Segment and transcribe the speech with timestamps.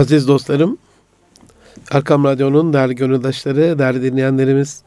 [0.00, 0.78] Aziz dostlarım,
[1.90, 4.82] Erkam Radyo'nun değerli gönüldaşları, değerli dinleyenlerimiz,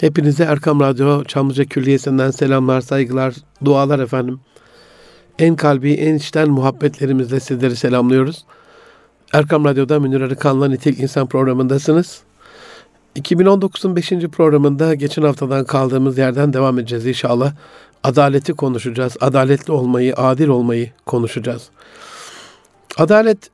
[0.00, 3.34] hepinize Erkam Radyo Çamlıca Külliyesi'nden selamlar, saygılar,
[3.64, 4.40] dualar efendim.
[5.38, 8.44] En kalbi, en içten muhabbetlerimizle sizleri selamlıyoruz.
[9.32, 12.20] Erkam Radyo'da Münir Arıkan'la Nitil İnsan programındasınız.
[13.16, 14.08] 2019'un 5.
[14.08, 17.52] programında geçen haftadan kaldığımız yerden devam edeceğiz inşallah.
[18.04, 19.16] Adaleti konuşacağız.
[19.20, 21.70] Adaletli olmayı, adil olmayı konuşacağız.
[22.96, 23.50] Adalet,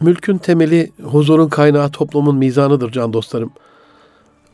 [0.00, 3.52] mülkün temeli, huzurun kaynağı, toplumun mizanıdır can dostlarım.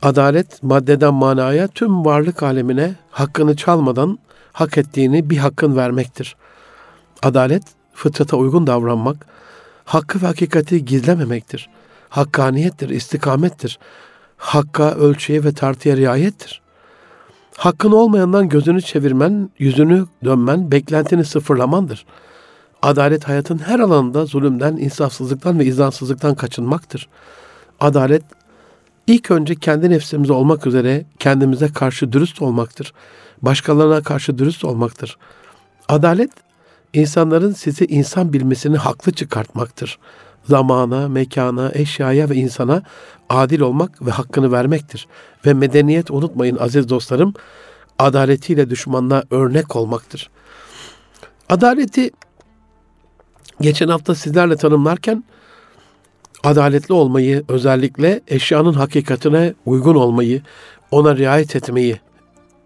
[0.03, 4.19] Adalet, maddeden manaya tüm varlık alemine hakkını çalmadan
[4.53, 6.37] hak ettiğini bir hakkın vermektir.
[7.23, 7.63] Adalet,
[7.95, 9.27] fıtrata uygun davranmak,
[9.85, 11.69] hakkı ve hakikati gizlememektir.
[12.09, 13.79] Hakkaniyettir, istikamettir.
[14.37, 16.61] Hakka, ölçüye ve tartıya riayettir.
[17.57, 22.07] Hakkın olmayandan gözünü çevirmen, yüzünü dönmen, beklentini sıfırlamandır.''
[22.83, 27.09] Adalet hayatın her alanında zulümden, insafsızlıktan ve izansızlıktan kaçınmaktır.
[27.81, 28.23] Adalet
[29.07, 32.93] ilk önce kendi nefsimize olmak üzere kendimize karşı dürüst olmaktır.
[33.43, 35.19] Başkalarına karşı dürüst olmaktır.
[35.89, 36.31] Adalet
[36.93, 39.99] insanların sizi insan bilmesini haklı çıkartmaktır.
[40.45, 42.83] Zamana, mekana, eşyaya ve insana
[43.29, 45.09] adil olmak ve hakkını vermektir.
[45.47, 47.35] Ve medeniyet unutmayın aziz dostlarım,
[47.99, 50.31] adaletiyle düşmanla örnek olmaktır.
[51.49, 52.11] Adaleti
[53.61, 55.25] geçen hafta sizlerle tanımlarken
[56.45, 60.43] adaletli olmayı, özellikle eşyanın hakikatine uygun olmayı,
[60.91, 62.01] ona riayet etmeyi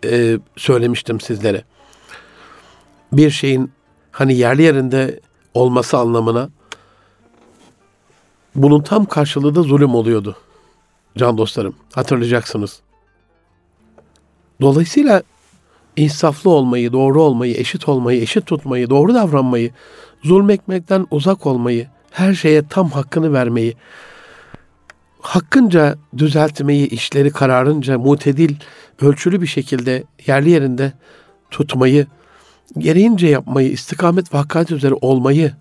[0.05, 1.65] e, söylemiştim sizlere.
[3.13, 3.73] Bir şeyin
[4.11, 5.21] hani yerli yerinde
[5.55, 6.49] olması anlamına
[8.55, 10.37] bunun tam karşılığı da zulüm oluyordu.
[11.19, 12.81] Can dostlarım hatırlayacaksınız.
[14.61, 15.23] Dolayısıyla
[15.97, 19.71] insaflı olmayı, doğru olmayı, eşit olmayı, eşit tutmayı, doğru davranmayı,
[20.25, 23.77] zulmetmekten uzak olmayı, her şeye tam hakkını vermeyi,
[25.21, 28.57] hakkınca düzeltmeyi, işleri kararınca mutedil,
[29.03, 30.93] ölçülü bir şekilde yerli yerinde
[31.51, 32.07] tutmayı,
[32.79, 35.53] gereğince yapmayı, istikamet ve hakaret üzere olmayı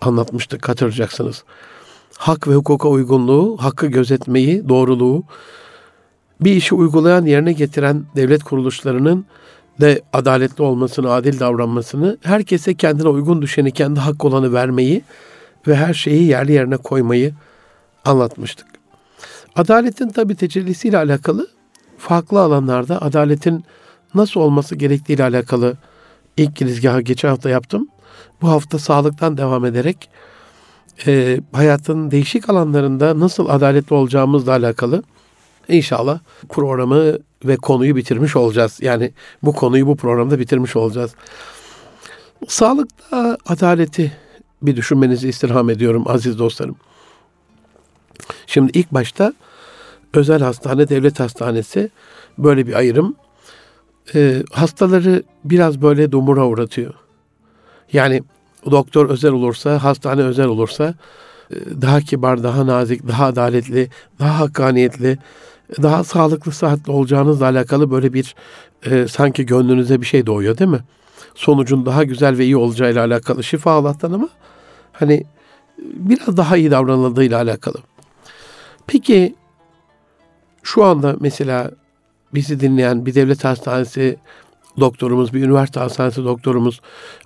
[0.00, 1.44] anlatmıştık hatırlayacaksınız.
[2.18, 5.24] Hak ve hukuka uygunluğu, hakkı gözetmeyi, doğruluğu,
[6.40, 9.26] bir işi uygulayan, yerine getiren devlet kuruluşlarının
[9.82, 15.02] de adaletli olmasını, adil davranmasını, herkese kendine uygun düşeni, kendi hak olanı vermeyi
[15.66, 17.34] ve her şeyi yerli yerine koymayı
[18.04, 18.66] anlatmıştık.
[19.56, 21.48] Adaletin tabi tecellisiyle alakalı
[21.98, 23.64] farklı alanlarda adaletin
[24.14, 25.76] nasıl olması gerektiği ile alakalı
[26.36, 27.88] ilk girizgahı geçen hafta yaptım.
[28.42, 30.10] Bu hafta sağlıktan devam ederek
[31.06, 35.02] e, hayatın değişik alanlarında nasıl adaletli olacağımızla alakalı
[35.68, 38.78] İnşallah programı ve konuyu bitirmiş olacağız.
[38.82, 39.12] Yani
[39.42, 41.14] bu konuyu bu programda bitirmiş olacağız.
[42.48, 44.12] Sağlıkta adaleti
[44.62, 46.76] bir düşünmenizi istirham ediyorum aziz dostlarım.
[48.46, 49.32] Şimdi ilk başta
[50.14, 51.90] özel hastane, devlet hastanesi
[52.38, 53.16] böyle bir ayrım.
[54.14, 56.94] Ee, hastaları biraz böyle dumura uğratıyor.
[57.92, 58.22] Yani
[58.70, 60.94] doktor özel olursa, hastane özel olursa
[61.50, 65.18] e, daha kibar, daha nazik, daha adaletli, daha hakkaniyetli,
[65.82, 68.34] daha sağlıklı, sıhhatli olacağınızla alakalı böyle bir
[68.84, 70.80] e, sanki gönlünüze bir şey doğuyor değil mi?
[71.34, 74.28] Sonucun daha güzel ve iyi olacağıyla alakalı şifa Allah'tan ama
[74.92, 75.24] hani
[75.78, 77.76] biraz daha iyi davranıldığıyla alakalı.
[78.86, 79.34] Peki
[80.62, 81.70] şu anda mesela
[82.34, 84.16] bizi dinleyen bir devlet hastanesi
[84.80, 86.80] doktorumuz, bir üniversite hastanesi doktorumuz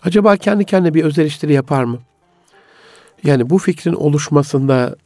[0.04, 1.98] acaba kendi kendine bir öz yapar mı?
[3.24, 4.96] Yani bu fikrin oluşmasında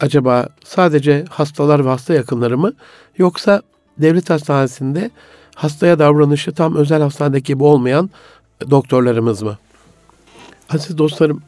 [0.00, 2.72] acaba sadece hastalar ve hasta yakınları mı
[3.18, 3.62] yoksa
[3.98, 5.10] devlet hastanesinde
[5.54, 8.10] hastaya davranışı tam özel hastanedeki gibi olmayan
[8.70, 9.58] doktorlarımız mı?
[10.70, 11.42] Aziz dostlarım,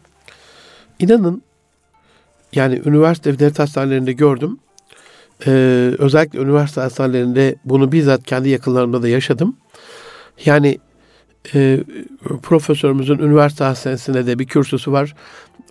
[0.99, 1.43] inanın
[2.53, 4.59] yani üniversite ve devlet hastanelerinde gördüm.
[5.47, 9.57] Ee, özellikle üniversite hastanelerinde bunu bizzat kendi yakınlarımda da yaşadım.
[10.45, 10.79] Yani
[11.55, 11.81] e,
[12.43, 15.15] profesörümüzün üniversite hastanesinde de bir kürsüsü var.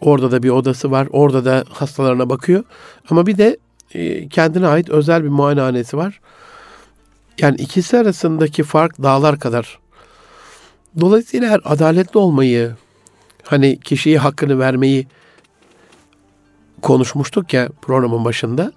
[0.01, 1.07] Orada da bir odası var.
[1.11, 2.63] Orada da hastalarına bakıyor.
[3.09, 3.57] Ama bir de
[3.93, 6.19] e, kendine ait özel bir muayenehanesi var.
[7.39, 9.79] Yani ikisi arasındaki fark dağlar kadar.
[10.99, 12.75] Dolayısıyla eğer adaletli olmayı,
[13.43, 15.07] hani kişiye hakkını vermeyi
[16.81, 18.71] konuşmuştuk ya programın başında.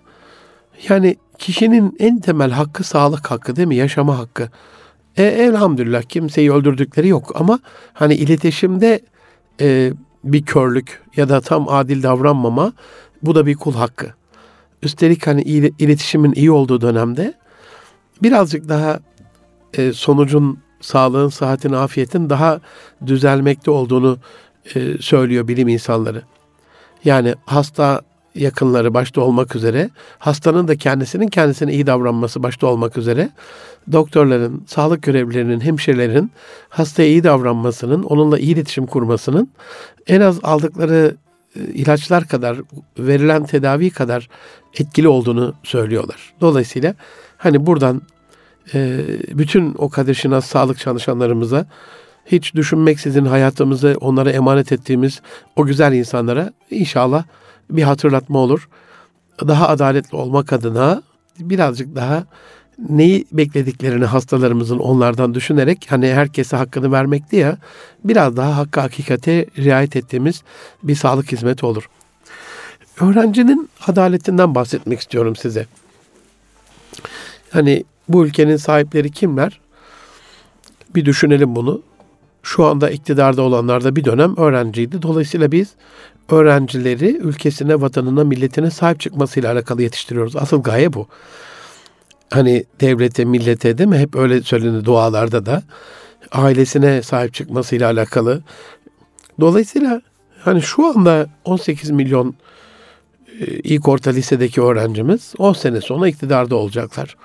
[0.88, 3.76] Yani kişinin en temel hakkı sağlık hakkı değil mi?
[3.76, 4.48] Yaşama hakkı.
[5.16, 7.60] E, elhamdülillah kimseyi öldürdükleri yok ama
[7.92, 9.00] hani iletişimde
[9.60, 9.92] e,
[10.24, 12.72] bir körlük ya da tam adil davranmama
[13.22, 14.14] bu da bir kul hakkı.
[14.82, 15.42] Üstelik hani
[15.78, 17.34] iletişimin iyi olduğu dönemde
[18.22, 19.00] birazcık daha
[19.74, 22.60] e, sonucun sağlığın, sıhhatin, afiyetin daha
[23.06, 24.18] düzelmekte olduğunu
[24.74, 26.22] e, söylüyor bilim insanları.
[27.04, 28.02] Yani hasta
[28.34, 33.30] yakınları başta olmak üzere, hastanın da kendisinin kendisine iyi davranması başta olmak üzere,
[33.92, 36.30] doktorların, sağlık görevlilerinin, hemşirelerin
[36.68, 39.50] hastaya iyi davranmasının, onunla iyi iletişim kurmasının
[40.06, 41.16] en az aldıkları
[41.56, 42.56] e, ilaçlar kadar,
[42.98, 44.28] verilen tedavi kadar
[44.78, 46.34] etkili olduğunu söylüyorlar.
[46.40, 46.94] Dolayısıyla
[47.36, 48.02] hani buradan
[48.74, 49.00] e,
[49.32, 51.66] bütün o Kadir sağlık çalışanlarımıza
[52.26, 55.20] hiç düşünmeksizin hayatımızı onlara emanet ettiğimiz
[55.56, 57.24] o güzel insanlara inşallah
[57.70, 58.68] bir hatırlatma olur.
[59.40, 61.02] Daha adaletli olmak adına
[61.38, 62.26] birazcık daha
[62.88, 67.58] neyi beklediklerini hastalarımızın onlardan düşünerek hani herkese hakkını vermekti ya
[68.04, 70.42] biraz daha hakka hakikate riayet ettiğimiz
[70.82, 71.88] bir sağlık hizmeti olur.
[73.00, 75.66] Öğrencinin adaletinden bahsetmek istiyorum size.
[77.50, 79.60] Hani bu ülkenin sahipleri kimler?
[80.94, 81.82] Bir düşünelim bunu.
[82.42, 85.02] Şu anda iktidarda olanlar da bir dönem öğrenciydi.
[85.02, 85.68] Dolayısıyla biz
[86.28, 90.36] öğrencileri ülkesine, vatanına, milletine sahip çıkmasıyla alakalı yetiştiriyoruz.
[90.36, 91.08] Asıl gaye bu.
[92.30, 93.98] Hani devlete, millete değil mi?
[93.98, 95.62] Hep öyle söylenir dualarda da.
[96.32, 98.42] Ailesine sahip çıkmasıyla alakalı.
[99.40, 100.02] Dolayısıyla
[100.38, 102.34] hani şu anda 18 milyon
[103.40, 107.16] e, ilk orta lisedeki öğrencimiz 10 sene sonra iktidarda olacaklar.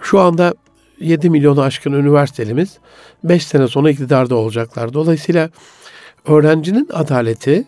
[0.00, 0.54] Şu anda
[1.00, 2.78] 7 milyonu aşkın üniversitelimiz
[3.24, 4.92] 5 sene sonra iktidarda olacaklar.
[4.92, 5.50] Dolayısıyla
[6.26, 7.64] öğrencinin adaleti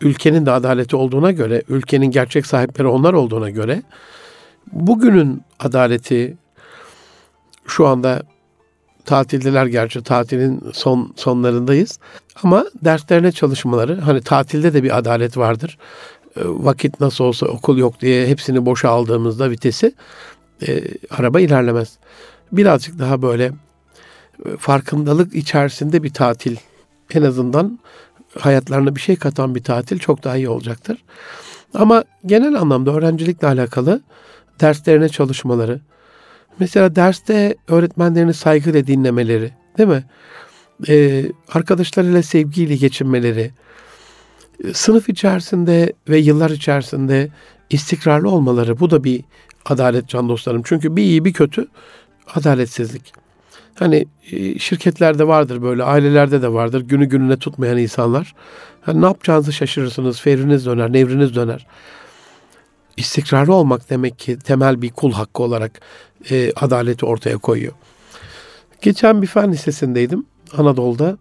[0.00, 3.82] ülkenin de adaleti olduğuna göre, ülkenin gerçek sahipleri onlar olduğuna göre
[4.72, 6.36] bugünün adaleti
[7.66, 8.22] şu anda
[9.04, 11.98] tatildeler gerçi tatilin son sonlarındayız.
[12.42, 15.78] Ama derslerine çalışmaları hani tatilde de bir adalet vardır.
[16.36, 19.94] E, vakit nasıl olsa okul yok diye hepsini boşa aldığımızda vitesi
[20.68, 21.98] e, araba ilerlemez.
[22.52, 23.44] Birazcık daha böyle
[24.46, 26.56] e, farkındalık içerisinde bir tatil
[27.14, 27.78] en azından
[28.38, 31.04] hayatlarına bir şey katan bir tatil çok daha iyi olacaktır.
[31.74, 34.00] Ama genel anlamda öğrencilikle alakalı
[34.60, 35.80] derslerine çalışmaları,
[36.58, 40.04] mesela derste öğretmenlerini saygıyla dinlemeleri, değil mi?
[40.88, 43.50] Ee, arkadaşlarıyla sevgiyle geçinmeleri,
[44.72, 47.28] sınıf içerisinde ve yıllar içerisinde
[47.70, 49.24] istikrarlı olmaları bu da bir
[49.64, 50.62] adalet can dostlarım.
[50.64, 51.66] Çünkü bir iyi bir kötü
[52.34, 53.19] adaletsizlik.
[53.80, 56.80] Hani e, şirketlerde vardır böyle, ailelerde de vardır.
[56.80, 58.34] Günü gününe tutmayan insanlar.
[58.80, 60.20] Hani ne yapacağınızı şaşırırsınız.
[60.20, 61.66] Fevriniz döner, nevriniz döner.
[62.96, 65.80] İstikrarlı olmak demek ki temel bir kul hakkı olarak
[66.30, 67.72] e, adaleti ortaya koyuyor.
[68.82, 70.26] Geçen bir fen lisesindeydim
[70.58, 71.18] Anadolu'da.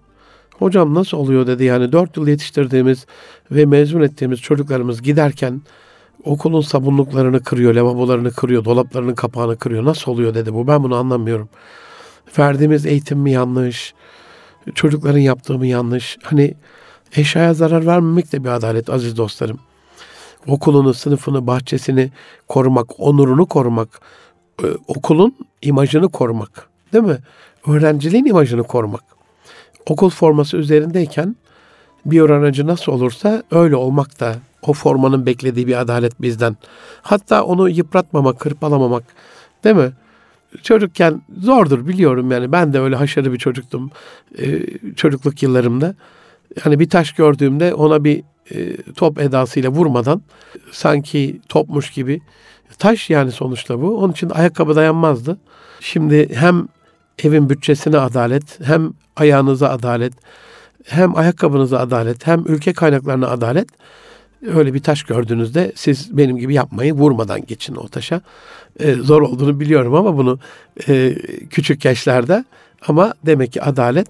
[0.57, 3.05] Hocam nasıl oluyor dedi yani dört yıl yetiştirdiğimiz
[3.51, 5.61] ve mezun ettiğimiz çocuklarımız giderken
[6.23, 9.85] okulun sabunluklarını kırıyor, lavabolarını kırıyor, dolaplarının kapağını kırıyor.
[9.85, 10.67] Nasıl oluyor dedi bu.
[10.67, 11.49] Ben bunu anlamıyorum.
[12.37, 13.93] Verdiğimiz eğitim mi yanlış?
[14.75, 16.17] Çocukların yaptığı mı yanlış?
[16.23, 16.53] Hani
[17.15, 19.59] eşyaya zarar vermemek de bir adalet aziz dostlarım.
[20.47, 22.11] Okulunu, sınıfını, bahçesini
[22.47, 24.01] korumak, onurunu korumak,
[24.63, 26.69] e, okulun imajını korumak.
[26.93, 27.17] Değil mi?
[27.67, 29.03] Öğrenciliğin imajını korumak.
[29.89, 31.35] Okul forması üzerindeyken
[32.05, 36.57] bir öğrenci nasıl olursa öyle olmak da o formanın beklediği bir adalet bizden.
[37.01, 39.03] Hatta onu yıpratmamak, kırpalamamak
[39.63, 39.91] değil mi?
[40.63, 43.91] Çocukken zordur biliyorum yani ben de öyle haşarı bir çocuktum
[44.37, 44.61] e,
[44.95, 45.95] çocukluk yıllarımda.
[46.65, 50.21] Yani bir taş gördüğümde ona bir e, top edasıyla vurmadan
[50.71, 52.21] sanki topmuş gibi
[52.79, 53.97] taş yani sonuçta bu.
[53.97, 55.37] Onun için ayakkabı dayanmazdı.
[55.79, 56.67] Şimdi hem
[57.23, 60.13] evin bütçesine adalet, hem ayağınıza adalet,
[60.85, 63.67] hem ayakkabınıza adalet, hem ülke kaynaklarına adalet.
[64.47, 68.21] Öyle bir taş gördüğünüzde siz benim gibi yapmayın, vurmadan geçin o taşa
[68.79, 70.39] e, zor olduğunu biliyorum ama bunu
[70.87, 71.15] e,
[71.49, 72.45] küçük yaşlarda
[72.87, 74.07] ama demek ki adalet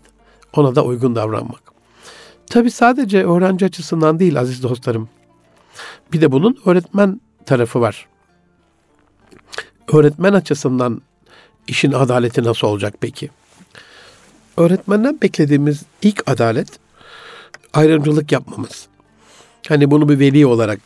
[0.54, 1.62] ona da uygun davranmak.
[2.50, 5.10] Tabi sadece öğrenci açısından değil aziz dostlarım.
[6.14, 8.08] Bir de bunun öğretmen tarafı var.
[9.94, 11.02] Öğretmen açısından
[11.68, 13.30] işin adaleti nasıl olacak peki?
[14.58, 16.80] Öğretmenden beklediğimiz ilk adalet
[17.74, 18.88] ayrımcılık yapmamız.
[19.68, 20.80] Hani bunu bir veli olarak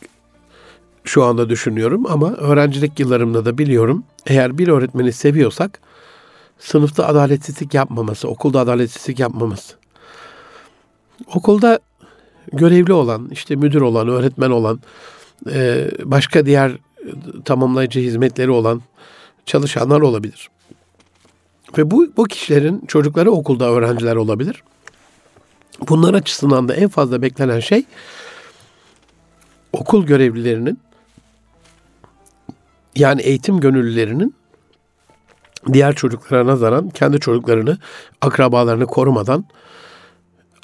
[1.04, 4.04] şu anda düşünüyorum ama öğrencilik yıllarımda da biliyorum.
[4.26, 5.80] Eğer bir öğretmeni seviyorsak
[6.58, 9.74] sınıfta adaletsizlik yapmaması, okulda adaletsizlik yapmaması.
[11.34, 11.78] Okulda
[12.52, 14.80] görevli olan, işte müdür olan, öğretmen olan,
[15.50, 16.72] e, başka diğer
[17.44, 18.82] tamamlayıcı hizmetleri olan
[19.46, 20.50] çalışanlar olabilir.
[21.78, 24.62] Ve bu, bu kişilerin çocukları okulda öğrenciler olabilir.
[25.88, 27.84] Bunlar açısından da en fazla beklenen şey
[29.72, 30.78] okul görevlilerinin
[32.96, 34.34] yani eğitim gönüllülerinin
[35.72, 37.78] diğer çocuklara nazaran kendi çocuklarını,
[38.20, 39.44] akrabalarını korumadan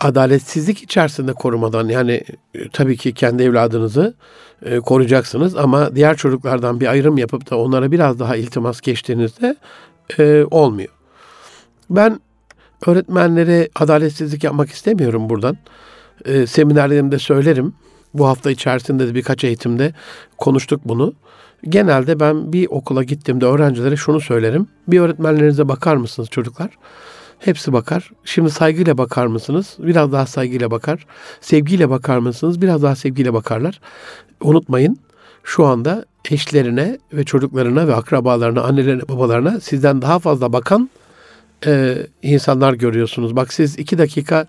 [0.01, 4.15] adaletsizlik içerisinde korumadan yani e, tabii ki kendi evladınızı
[4.63, 9.57] e, koruyacaksınız ama diğer çocuklardan bir ayrım yapıp da onlara biraz daha iltimas geçtiğinizde
[10.19, 10.89] e, olmuyor.
[11.91, 12.21] Ben
[12.87, 15.59] öğretmenlere adaletsizlik yapmak istemiyorum buradan.
[16.25, 17.75] E, seminerlerimde söylerim.
[18.15, 19.93] Bu hafta içerisinde de birkaç eğitimde
[20.39, 21.15] konuştuk bunu.
[21.69, 24.67] Genelde ben bir okula gittiğimde öğrencilere şunu söylerim.
[24.89, 26.71] Bir öğretmenlerinize bakar mısınız çocuklar?
[27.39, 28.11] Hepsi bakar.
[28.25, 29.77] Şimdi saygıyla bakar mısınız?
[29.79, 31.07] Biraz daha saygıyla bakar.
[31.41, 32.63] Sevgiyle bakar mısınız?
[32.63, 33.81] Biraz daha sevgiyle bakarlar.
[34.41, 34.99] Unutmayın
[35.45, 40.91] şu anda eşlerine ve çocuklarına ve akrabalarına, annelerine, babalarına sizden daha fazla bakan
[41.67, 43.37] e, insanlar görüyorsunuz.
[43.37, 44.47] Bak siz iki dakika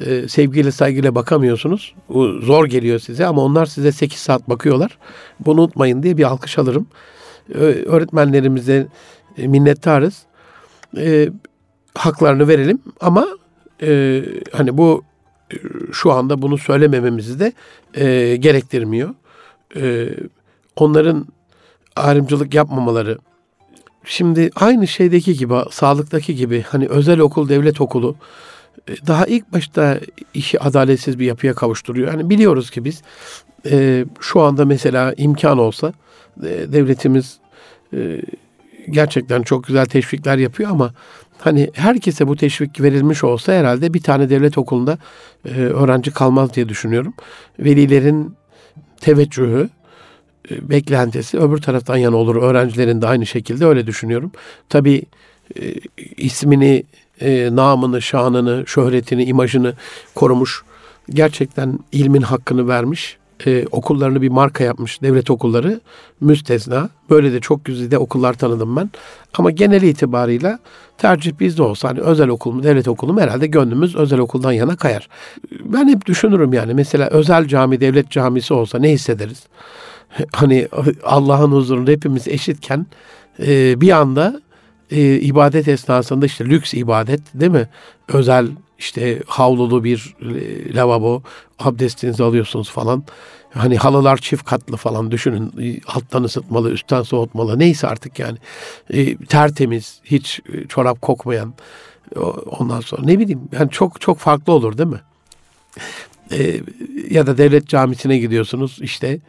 [0.00, 1.94] e, sevgiyle saygıyla bakamıyorsunuz.
[2.08, 4.98] O zor geliyor size ama onlar size sekiz saat bakıyorlar.
[5.40, 6.86] Bunu unutmayın diye bir alkış alırım.
[7.86, 8.86] Öğretmenlerimize
[9.38, 10.22] e, minnettarız.
[10.96, 11.28] E,
[11.94, 13.28] haklarını verelim ama
[13.82, 15.04] e, hani bu
[15.52, 15.56] e,
[15.92, 17.52] şu anda bunu söylemememizi de
[17.94, 19.14] e, gerektirmiyor.
[19.76, 20.08] E,
[20.76, 21.26] onların
[21.96, 23.18] ayrımcılık yapmamaları.
[24.04, 28.16] Şimdi aynı şeydeki gibi, sağlıktaki gibi hani özel okul, devlet okulu
[29.06, 30.00] daha ilk başta
[30.34, 32.08] işi adaletsiz bir yapıya kavuşturuyor.
[32.08, 33.02] Yani biliyoruz ki biz
[33.70, 35.92] e, şu anda mesela imkan olsa
[36.42, 37.38] e, devletimiz
[37.94, 38.22] e,
[38.90, 40.94] gerçekten çok güzel teşvikler yapıyor ama
[41.38, 44.98] hani herkese bu teşvik verilmiş olsa herhalde bir tane devlet okulunda
[45.44, 47.14] e, öğrenci kalmaz diye düşünüyorum.
[47.58, 48.34] Velilerin
[49.00, 49.68] teveccühü,
[50.50, 52.36] e, beklentisi öbür taraftan yana olur.
[52.36, 54.32] Öğrencilerin de aynı şekilde öyle düşünüyorum.
[54.68, 55.02] Tabii
[55.60, 55.74] e,
[56.16, 56.84] ismini,
[57.20, 59.74] e, namını, şanını, şöhretini, imajını
[60.14, 60.62] korumuş.
[61.10, 65.80] Gerçekten ilmin hakkını vermiş e, okullarını bir marka yapmış devlet okulları
[66.20, 66.88] müstesna.
[67.10, 68.90] Böyle de çok güzide okullar tanıdım ben.
[69.38, 70.58] Ama genel itibarıyla
[70.98, 74.76] tercih bizde olsa hani özel okul mu devlet okulu mu herhalde gönlümüz özel okuldan yana
[74.76, 75.08] kayar.
[75.64, 79.46] Ben hep düşünürüm yani mesela özel cami devlet camisi olsa ne hissederiz?
[80.32, 80.68] Hani
[81.04, 82.86] Allah'ın huzurunda hepimiz eşitken
[83.46, 84.40] e, bir anda
[84.90, 87.68] e, ibadet esnasında işte lüks ibadet değil mi?
[88.08, 91.22] Özel işte havlulu bir e, lavabo,
[91.58, 93.04] abdestinizi alıyorsunuz falan.
[93.54, 95.82] Hani halılar çift katlı falan düşünün.
[95.86, 97.58] Alttan ısıtmalı, üstten soğutmalı.
[97.58, 98.38] Neyse artık yani.
[98.90, 101.54] E, tertemiz, hiç e, çorap kokmayan.
[102.46, 105.00] Ondan sonra ne bileyim yani çok çok farklı olur değil mi?
[106.32, 106.60] E,
[107.10, 109.20] ya da devlet camisine gidiyorsunuz işte.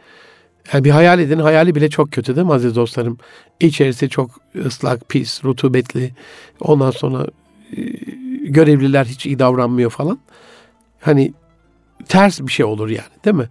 [0.72, 1.38] Yani bir hayal edin.
[1.38, 3.18] Hayali bile çok kötü değil mi aziz dostlarım?
[3.60, 4.30] İçerisi çok
[4.64, 6.12] ıslak, pis, rutubetli.
[6.60, 7.26] Ondan sonra
[7.76, 7.80] e,
[8.44, 10.18] görevliler hiç iyi davranmıyor falan.
[11.00, 11.32] Hani
[12.08, 13.48] ters bir şey olur yani değil mi?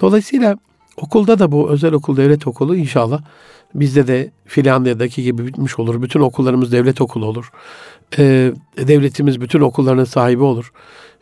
[0.00, 0.58] Dolayısıyla
[0.96, 3.22] okulda da bu özel okul devlet okulu inşallah
[3.74, 6.02] bizde de Finlandiya'daki gibi bitmiş olur.
[6.02, 7.50] Bütün okullarımız devlet okulu olur.
[8.18, 10.72] Ee, devletimiz bütün okullarının sahibi olur.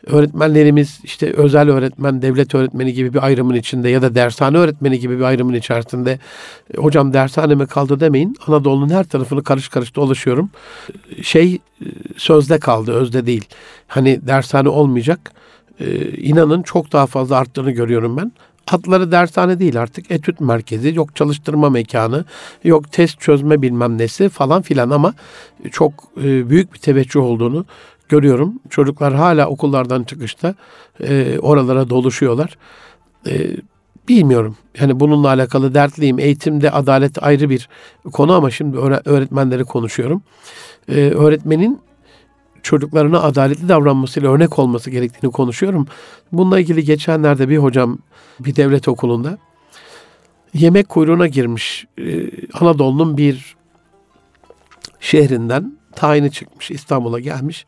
[0.07, 5.17] Öğretmenlerimiz işte özel öğretmen, devlet öğretmeni gibi bir ayrımın içinde ya da dershane öğretmeni gibi
[5.17, 6.19] bir ayrımın içerisinde
[6.77, 8.35] hocam dershane mi kaldı demeyin.
[8.47, 10.49] Anadolu'nun her tarafını karış karış dolaşıyorum.
[11.21, 11.59] Şey
[12.17, 13.45] sözde kaldı, özde değil.
[13.87, 15.31] Hani dershane olmayacak.
[15.79, 18.31] Ee, inanın çok daha fazla arttığını görüyorum ben.
[18.73, 22.25] Adları dershane değil artık etüt merkezi, yok çalıştırma mekanı,
[22.63, 25.13] yok test çözme bilmem nesi falan filan ama
[25.71, 27.65] çok e, büyük bir teveccüh olduğunu
[28.09, 28.59] görüyorum.
[28.69, 30.55] Çocuklar hala okullardan çıkışta
[31.03, 32.57] e, oralara doluşuyorlar.
[33.27, 33.57] E,
[34.07, 34.57] bilmiyorum.
[34.79, 36.19] Yani bununla alakalı dertliyim.
[36.19, 37.69] Eğitimde adalet ayrı bir
[38.11, 40.21] konu ama şimdi öğretmenleri konuşuyorum.
[40.89, 41.79] E, öğretmenin
[42.63, 45.87] çocuklarına adaletli davranmasıyla örnek olması gerektiğini konuşuyorum.
[46.31, 47.97] Bununla ilgili geçenlerde bir hocam
[48.39, 49.37] bir devlet okulunda
[50.53, 53.55] yemek kuyruğuna girmiş ee, Anadolu'nun bir
[54.99, 57.65] şehrinden tayini çıkmış İstanbul'a gelmiş.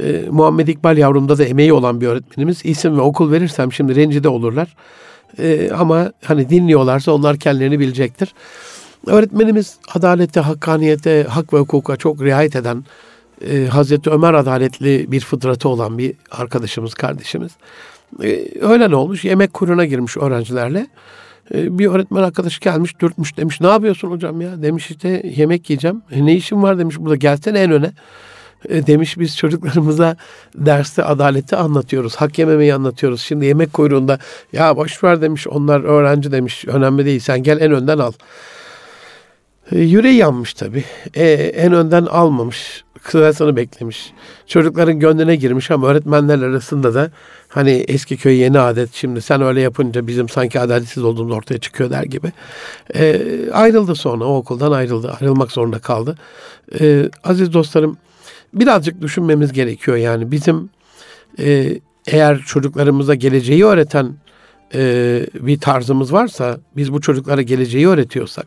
[0.00, 2.60] Ee, Muhammed İkbal yavrumda da emeği olan bir öğretmenimiz.
[2.64, 4.76] İsim ve okul verirsem şimdi rencide olurlar.
[5.38, 8.34] Ee, ama hani dinliyorlarsa onlar kendilerini bilecektir.
[9.06, 12.84] Öğretmenimiz adalete, hakkaniyete, hak ve hukuka çok riayet eden
[13.50, 17.52] e, Hazreti Ömer adaletli bir fıtratı olan bir arkadaşımız, kardeşimiz.
[18.22, 19.24] E, öyle ne olmuş?
[19.24, 20.86] Yemek kuruna girmiş öğrencilerle.
[21.54, 23.60] E, bir öğretmen arkadaş gelmiş, dürtmüş demiş.
[23.60, 24.62] Ne yapıyorsun hocam ya?
[24.62, 26.02] Demiş işte yemek yiyeceğim.
[26.10, 27.92] E, ne işin var demiş burada gelsene en öne.
[28.68, 30.16] E, demiş biz çocuklarımıza
[30.54, 32.16] derste adaleti anlatıyoruz.
[32.16, 33.20] Hak yememeyi anlatıyoruz.
[33.20, 34.18] Şimdi yemek kuyruğunda
[34.52, 36.64] ya boş ver demiş onlar öğrenci demiş.
[36.66, 38.12] Önemli değil sen gel en önden al.
[39.70, 40.84] Yüreği yanmış tabii.
[41.14, 44.12] E, en önden almamış sırasını beklemiş.
[44.46, 47.10] Çocukların gönlüne girmiş ama öğretmenler arasında da
[47.48, 51.90] hani eski köy yeni adet şimdi sen öyle yapınca bizim sanki adaletsiz olduğumuz ortaya çıkıyor
[51.90, 52.32] der gibi.
[52.94, 53.20] E,
[53.52, 55.16] ayrıldı sonra o okuldan ayrıldı.
[55.20, 56.18] Ayrılmak zorunda kaldı.
[56.80, 57.96] E, aziz dostlarım
[58.54, 60.70] birazcık düşünmemiz gerekiyor yani bizim
[61.38, 64.14] e, eğer çocuklarımıza geleceği öğreten
[64.74, 68.46] e, bir tarzımız varsa, biz bu çocuklara geleceği öğretiyorsak,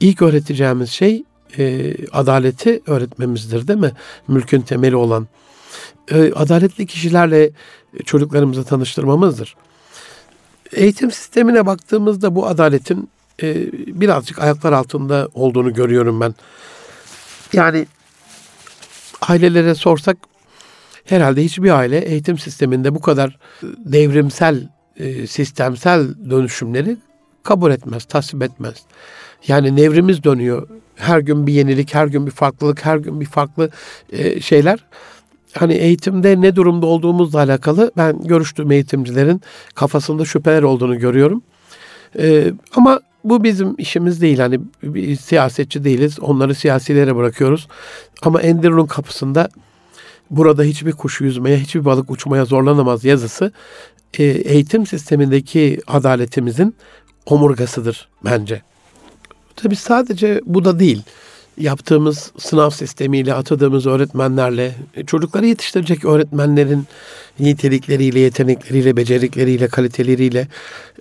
[0.00, 1.24] ilk öğreteceğimiz şey
[1.58, 3.92] e, adaleti öğretmemizdir değil mi?
[4.28, 5.28] Mülkün temeli olan.
[6.10, 7.50] E, adaletli kişilerle
[8.04, 9.56] çocuklarımızı tanıştırmamızdır.
[10.72, 13.10] Eğitim sistemine baktığımızda bu adaletin
[13.42, 16.34] e, birazcık ayaklar altında olduğunu görüyorum ben.
[17.52, 17.86] Yani
[19.20, 20.16] ailelere sorsak
[21.04, 26.96] herhalde hiçbir aile eğitim sisteminde bu kadar devrimsel, e, sistemsel dönüşümleri
[27.42, 28.74] kabul etmez, tasvip etmez.
[29.48, 30.68] Yani nevrimiz dönüyor.
[30.96, 33.70] Her gün bir yenilik, her gün bir farklılık, her gün bir farklı
[34.12, 34.84] e, şeyler.
[35.52, 39.40] Hani eğitimde ne durumda olduğumuzla alakalı ben görüştüğüm eğitimcilerin
[39.74, 41.42] kafasında şüpheler olduğunu görüyorum.
[42.18, 44.38] E, ama bu bizim işimiz değil.
[44.38, 46.20] Hani bir siyasetçi değiliz.
[46.20, 47.68] Onları siyasilere bırakıyoruz.
[48.22, 49.48] Ama Enderun'un kapısında
[50.30, 53.52] burada hiçbir kuş yüzmeye, hiçbir balık uçmaya zorlanamaz yazısı
[54.18, 56.74] e, eğitim sistemindeki adaletimizin
[57.26, 58.62] omurgasıdır bence.
[59.56, 61.02] Tabi sadece bu da değil.
[61.58, 66.86] Yaptığımız sınav sistemiyle, atadığımız öğretmenlerle, e, çocukları yetiştirecek öğretmenlerin
[67.40, 70.48] nitelikleriyle, yetenekleriyle, becerikleriyle, kaliteleriyle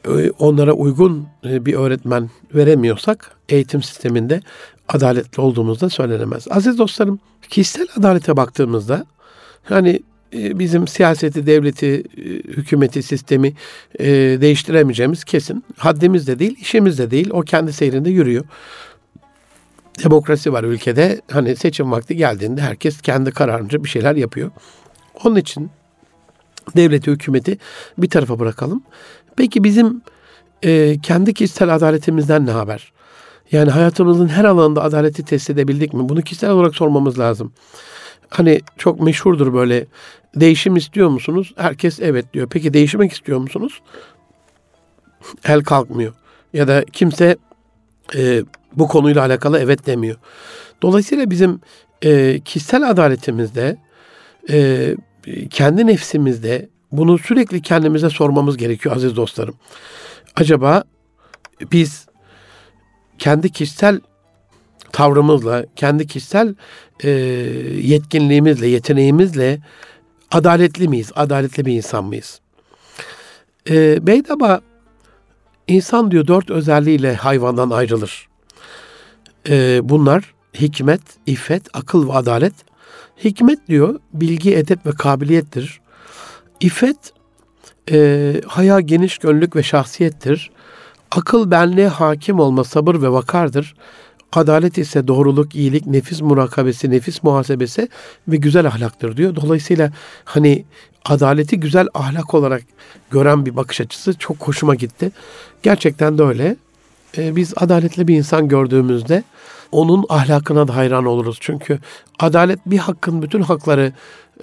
[0.07, 4.41] e, onlara uygun e, bir öğretmen veremiyorsak eğitim sisteminde
[4.87, 6.47] adaletli olduğumuzda söylenemez.
[6.49, 9.05] Aziz dostlarım, kişisel adalete baktığımızda
[9.63, 9.99] hani
[10.33, 12.03] bizim siyaseti, devleti,
[12.47, 13.53] hükümeti, sistemi
[14.41, 15.63] değiştiremeyeceğimiz kesin.
[15.77, 17.29] Haddimiz de değil, işimiz de değil.
[17.31, 18.45] O kendi seyrinde yürüyor.
[20.03, 21.21] Demokrasi var ülkede.
[21.31, 24.51] Hani seçim vakti geldiğinde herkes kendi kararınca bir şeyler yapıyor.
[25.23, 25.69] Onun için
[26.75, 27.57] devleti, hükümeti
[27.97, 28.83] bir tarafa bırakalım.
[29.35, 30.01] Peki bizim
[30.63, 32.91] e, kendi kişisel adaletimizden ne haber?
[33.51, 36.09] Yani hayatımızın her alanında adaleti test edebildik mi?
[36.09, 37.53] Bunu kişisel olarak sormamız lazım.
[38.31, 39.85] Hani çok meşhurdur böyle
[40.35, 41.53] değişim istiyor musunuz?
[41.57, 42.47] Herkes evet diyor.
[42.51, 43.81] Peki değişmek istiyor musunuz?
[45.43, 46.13] El kalkmıyor.
[46.53, 47.37] Ya da kimse
[48.15, 50.15] e, bu konuyla alakalı evet demiyor.
[50.81, 51.59] Dolayısıyla bizim
[52.01, 53.77] e, kişisel adaletimizde,
[54.49, 54.95] e,
[55.49, 59.55] kendi nefsimizde bunu sürekli kendimize sormamız gerekiyor aziz dostlarım.
[60.35, 60.83] Acaba
[61.71, 62.05] biz
[63.17, 63.99] kendi kişisel
[64.93, 66.55] tavrımızla, kendi kişisel
[67.03, 67.09] e,
[67.81, 69.59] yetkinliğimizle, yeteneğimizle
[70.31, 71.11] adaletli miyiz?
[71.15, 72.39] Adaletli bir insan mıyız?
[73.69, 74.61] E, Beydaba
[75.67, 78.27] insan diyor dört özelliğiyle hayvandan ayrılır.
[79.49, 82.53] E, bunlar hikmet, iffet, akıl ve adalet.
[83.23, 85.81] Hikmet diyor bilgi, edep ve kabiliyettir.
[86.59, 86.97] İffet
[87.91, 90.51] e, haya, geniş gönlük ve şahsiyettir.
[91.11, 93.75] Akıl benliğe hakim olma, sabır ve vakardır.
[94.31, 97.89] Adalet ise doğruluk, iyilik, nefis murakabesi, nefis muhasebesi
[98.27, 99.35] ve güzel ahlaktır diyor.
[99.35, 99.91] Dolayısıyla
[100.25, 100.65] hani
[101.05, 102.61] adaleti güzel ahlak olarak
[103.11, 105.11] gören bir bakış açısı çok hoşuma gitti.
[105.63, 106.55] Gerçekten de öyle.
[107.17, 109.23] Ee, biz adaletli bir insan gördüğümüzde
[109.71, 111.37] onun ahlakına da hayran oluruz.
[111.41, 111.79] Çünkü
[112.19, 113.93] adalet bir hakkın bütün hakları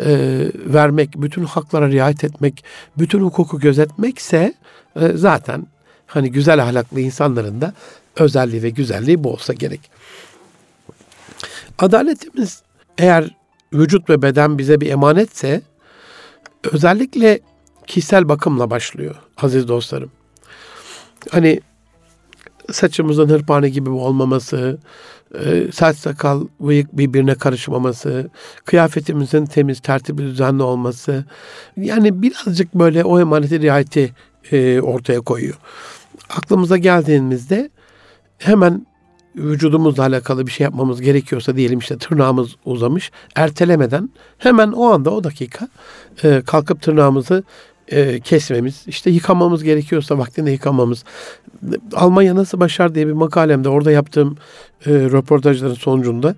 [0.00, 0.06] e,
[0.54, 2.64] vermek, bütün haklara riayet etmek,
[2.98, 4.54] bütün hukuku gözetmekse
[5.00, 5.66] e, zaten
[6.06, 7.72] hani güzel ahlaklı insanların da
[8.18, 9.90] özelliği ve güzelliği bu olsa gerek.
[11.78, 12.62] Adaletimiz
[12.98, 13.36] eğer
[13.72, 15.62] vücut ve beden bize bir emanetse
[16.72, 17.40] özellikle
[17.86, 20.10] kişisel bakımla başlıyor aziz dostlarım.
[21.30, 21.60] Hani
[22.72, 24.78] saçımızın hırpane gibi olmaması,
[25.44, 28.30] e, saç sakal bıyık birbirine karışmaması,
[28.64, 31.24] kıyafetimizin temiz, tertipli, düzenli olması.
[31.76, 34.12] Yani birazcık böyle o emaneti riayeti
[34.52, 35.56] e, ortaya koyuyor.
[36.30, 37.70] Aklımıza geldiğimizde
[38.38, 38.86] hemen
[39.36, 45.24] vücudumuzla alakalı bir şey yapmamız gerekiyorsa diyelim işte tırnağımız uzamış ertelemeden hemen o anda o
[45.24, 45.68] dakika
[46.24, 47.44] e, kalkıp tırnağımızı
[47.88, 51.04] e, kesmemiz, işte yıkamamız gerekiyorsa vaktinde yıkamamız.
[51.94, 54.36] Almanya nasıl başar diye bir makalemde orada yaptığım
[54.86, 56.34] e, röportajların sonucunda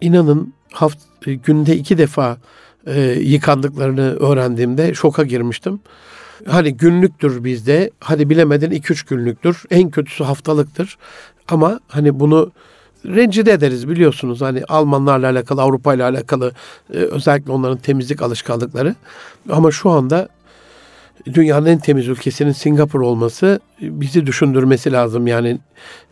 [0.00, 2.36] inanın haft günde iki defa
[2.86, 5.80] e, yıkandıklarını öğrendiğimde şoka girmiştim.
[6.46, 7.90] Hani günlüktür bizde.
[8.00, 9.62] Hadi bilemedin 2-3 günlüktür.
[9.70, 10.98] En kötüsü haftalıktır.
[11.48, 12.52] Ama hani bunu
[13.06, 14.40] rencide ederiz biliyorsunuz.
[14.40, 16.52] Hani Almanlarla alakalı, Avrupa ile alakalı
[16.92, 18.94] e, özellikle onların temizlik alışkanlıkları.
[19.50, 20.28] Ama şu anda
[21.26, 25.26] dünyanın en temiz ülkesinin Singapur olması bizi düşündürmesi lazım.
[25.26, 25.58] Yani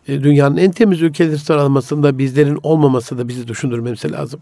[0.09, 4.41] e, dünyanın en temiz ülkeleri sıralamasında bizlerin olmaması da bizi düşündürmesi lazım.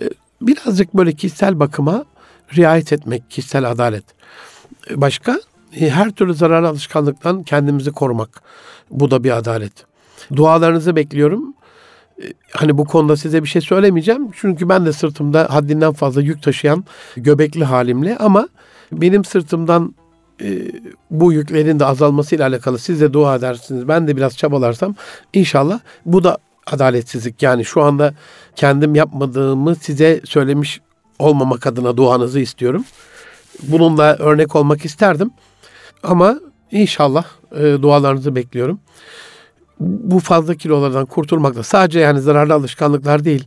[0.00, 0.10] E,
[0.40, 2.04] birazcık böyle kişisel bakıma
[2.56, 4.04] riayet etmek, kişisel adalet.
[4.90, 5.40] E, başka?
[5.70, 8.42] Her türlü zararlı alışkanlıktan kendimizi korumak.
[8.90, 9.72] Bu da bir adalet.
[10.36, 11.54] Dualarınızı bekliyorum.
[12.52, 14.30] hani bu konuda size bir şey söylemeyeceğim.
[14.32, 16.84] Çünkü ben de sırtımda haddinden fazla yük taşıyan
[17.16, 18.48] göbekli halimle ama
[18.92, 19.94] benim sırtımdan
[20.42, 20.58] e,
[21.10, 23.88] bu yüklerin de azalmasıyla alakalı siz de dua edersiniz.
[23.88, 24.94] Ben de biraz çabalarsam
[25.32, 27.42] inşallah bu da adaletsizlik.
[27.42, 28.14] Yani şu anda
[28.56, 30.80] kendim yapmadığımı size söylemiş
[31.18, 32.84] olmamak adına duanızı istiyorum.
[33.62, 35.30] Bununla örnek olmak isterdim.
[36.02, 37.24] Ama inşallah
[37.56, 38.80] e, dualarınızı bekliyorum.
[39.80, 43.44] Bu fazla kilolardan kurtulmakta sadece yani zararlı alışkanlıklar değil.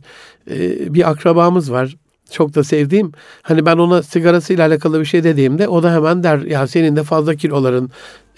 [0.50, 1.96] E, bir akrabamız var
[2.30, 3.12] çok da sevdiğim.
[3.42, 7.02] Hani ben ona sigarasıyla alakalı bir şey dediğimde o da hemen der ya senin de
[7.02, 7.90] fazla kiloların.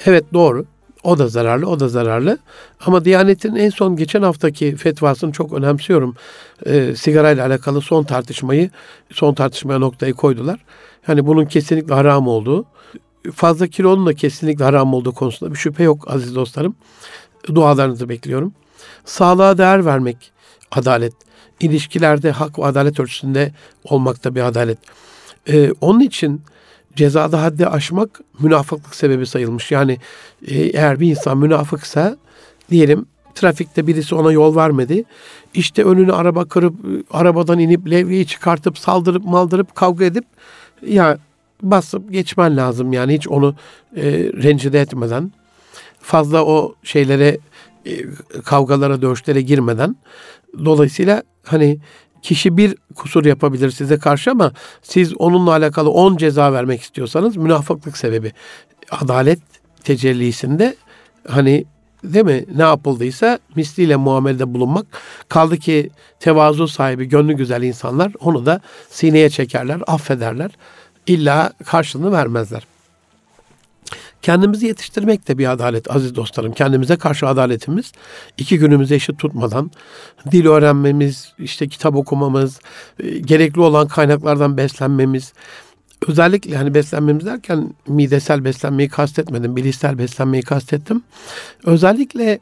[0.07, 0.64] Evet doğru.
[1.02, 2.38] O da zararlı, o da zararlı.
[2.87, 6.16] Ama Diyanet'in en son geçen haftaki fetvasını çok önemsiyorum.
[6.66, 8.70] E, sigarayla alakalı son tartışmayı,
[9.12, 10.64] son tartışmaya noktayı koydular.
[11.08, 12.64] Yani bunun kesinlikle haram olduğu,
[13.34, 16.76] fazla kilonun da kesinlikle haram olduğu konusunda bir şüphe yok aziz dostlarım.
[17.54, 18.52] Dualarınızı bekliyorum.
[19.04, 20.32] Sağlığa değer vermek,
[20.70, 21.12] adalet.
[21.61, 23.52] İlişkilerde hak ve adalet ölçüsünde
[23.84, 24.78] olmakta bir adalet.
[25.48, 26.42] Ee, onun için
[26.96, 29.70] cezada haddi aşmak münafıklık sebebi sayılmış.
[29.70, 29.98] Yani
[30.46, 32.16] e, eğer bir insan münafıksa
[32.70, 35.05] diyelim trafikte birisi ona yol vermedi.
[35.55, 36.74] İşte önünü araba kırıp
[37.11, 40.24] arabadan inip levyeyi çıkartıp saldırıp maldırıp kavga edip
[40.87, 41.18] ya
[41.62, 43.55] basıp geçmen lazım yani hiç onu
[43.96, 44.03] e,
[44.42, 45.33] rencide etmeden
[46.01, 47.38] fazla o şeylere
[47.87, 47.92] e,
[48.44, 49.96] kavgalara dövüşlere girmeden
[50.64, 51.79] dolayısıyla hani
[52.22, 54.52] kişi bir kusur yapabilir size karşı ama
[54.83, 58.33] siz onunla alakalı on ceza vermek istiyorsanız münafıklık sebebi.
[58.90, 59.38] Adalet
[59.85, 60.76] tecellisinde
[61.28, 61.64] hani
[62.04, 62.44] değil mi?
[62.57, 64.87] Ne yapıldıysa misliyle muamelede bulunmak.
[65.28, 70.50] Kaldı ki tevazu sahibi gönlü güzel insanlar onu da sineye çekerler affederler.
[71.07, 72.62] İlla karşılığını vermezler.
[74.22, 76.52] Kendimizi yetiştirmek de bir adalet aziz dostlarım.
[76.52, 77.92] Kendimize karşı adaletimiz
[78.38, 79.70] iki günümüzü eşit tutmadan
[80.31, 82.61] dil öğrenmemiz, işte kitap okumamız,
[83.00, 85.33] e, gerekli olan kaynaklardan beslenmemiz,
[86.09, 91.02] özellikle hani beslenmemiz derken midesel beslenmeyi kastetmedim, bilişsel beslenmeyi kastettim.
[91.64, 92.38] Özellikle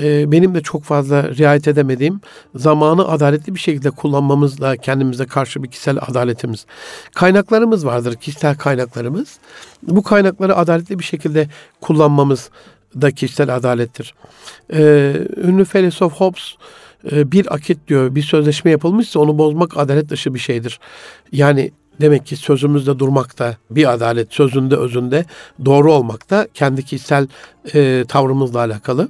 [0.00, 2.20] e, benim de çok fazla riayet edemediğim
[2.54, 6.66] zamanı adaletli bir şekilde kullanmamızla kendimize karşı bir kişisel adaletimiz.
[7.14, 9.38] Kaynaklarımız vardır, kişisel kaynaklarımız.
[9.82, 11.48] Bu kaynakları adaletli bir şekilde
[11.80, 12.50] kullanmamız
[13.00, 14.14] da kişisel adalettir.
[14.72, 14.80] E,
[15.36, 16.54] ünlü filozof Hobbes
[17.12, 20.80] e, bir akit diyor, bir sözleşme yapılmışsa onu bozmak adalet dışı bir şeydir.
[21.32, 25.24] Yani Demek ki sözümüzde durmakta bir adalet, sözünde özünde
[25.64, 27.26] doğru olmakta kendi kişisel
[27.74, 29.08] e, tavrımızla alakalı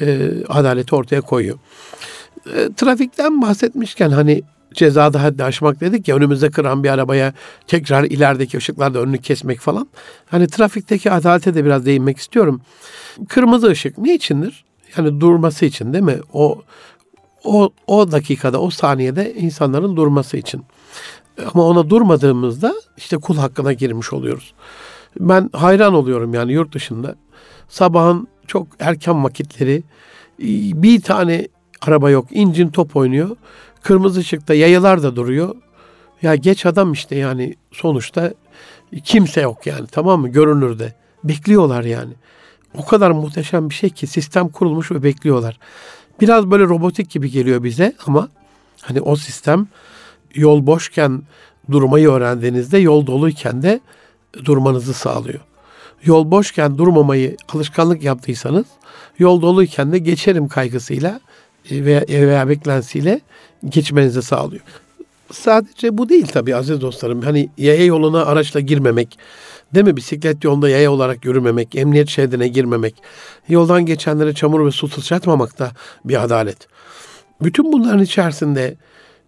[0.00, 1.58] e, adaleti ortaya koyuyor.
[2.56, 4.42] E, trafikten bahsetmişken hani
[4.74, 7.32] cezada haddi aşmak dedik ya önümüzde kıran bir arabaya
[7.66, 9.88] tekrar ilerideki ışıklarda önünü kesmek falan.
[10.26, 12.60] Hani trafikteki adalete de biraz değinmek istiyorum.
[13.28, 14.64] Kırmızı ışık ne içindir?
[14.96, 16.18] Yani durması için değil mi?
[16.32, 16.62] O
[17.44, 20.64] o o dakikada, o saniyede insanların durması için.
[21.54, 24.54] Ama ona durmadığımızda işte kul hakkına girmiş oluyoruz.
[25.20, 27.14] Ben hayran oluyorum yani yurt dışında.
[27.68, 29.82] Sabahın çok erken vakitleri
[30.82, 31.48] bir tane
[31.80, 32.26] araba yok.
[32.30, 33.36] İncin top oynuyor.
[33.82, 35.54] Kırmızı ışıkta yayalar da duruyor.
[36.22, 38.34] Ya geç adam işte yani sonuçta
[39.04, 40.94] kimse yok yani tamam mı görünürde.
[41.24, 42.12] Bekliyorlar yani.
[42.74, 45.58] O kadar muhteşem bir şey ki sistem kurulmuş ve bekliyorlar.
[46.20, 48.28] Biraz böyle robotik gibi geliyor bize ama
[48.80, 49.68] hani o sistem
[50.34, 51.22] yol boşken
[51.70, 53.80] durmayı öğrendiğinizde yol doluyken de
[54.44, 55.40] durmanızı sağlıyor.
[56.04, 58.66] Yol boşken durmamayı alışkanlık yaptıysanız
[59.18, 61.20] yol doluyken de geçerim kaygısıyla
[61.70, 63.20] e, veya, veya beklentisiyle
[63.68, 64.62] geçmenizi sağlıyor.
[65.32, 67.22] Sadece bu değil tabii aziz dostlarım.
[67.22, 69.18] Hani yaya yoluna araçla girmemek,
[69.74, 69.96] değil mi?
[69.96, 72.94] Bisiklet yolunda yaya olarak yürümemek, emniyet şeridine girmemek,
[73.48, 75.70] yoldan geçenlere çamur ve su sıçratmamak da
[76.04, 76.68] bir adalet.
[77.42, 78.76] Bütün bunların içerisinde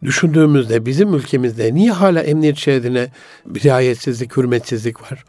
[0.04, 3.08] düşündüğümüzde bizim ülkemizde niye hala emniyet şeridine
[3.64, 5.24] riayetsizlik, hürmetsizlik var?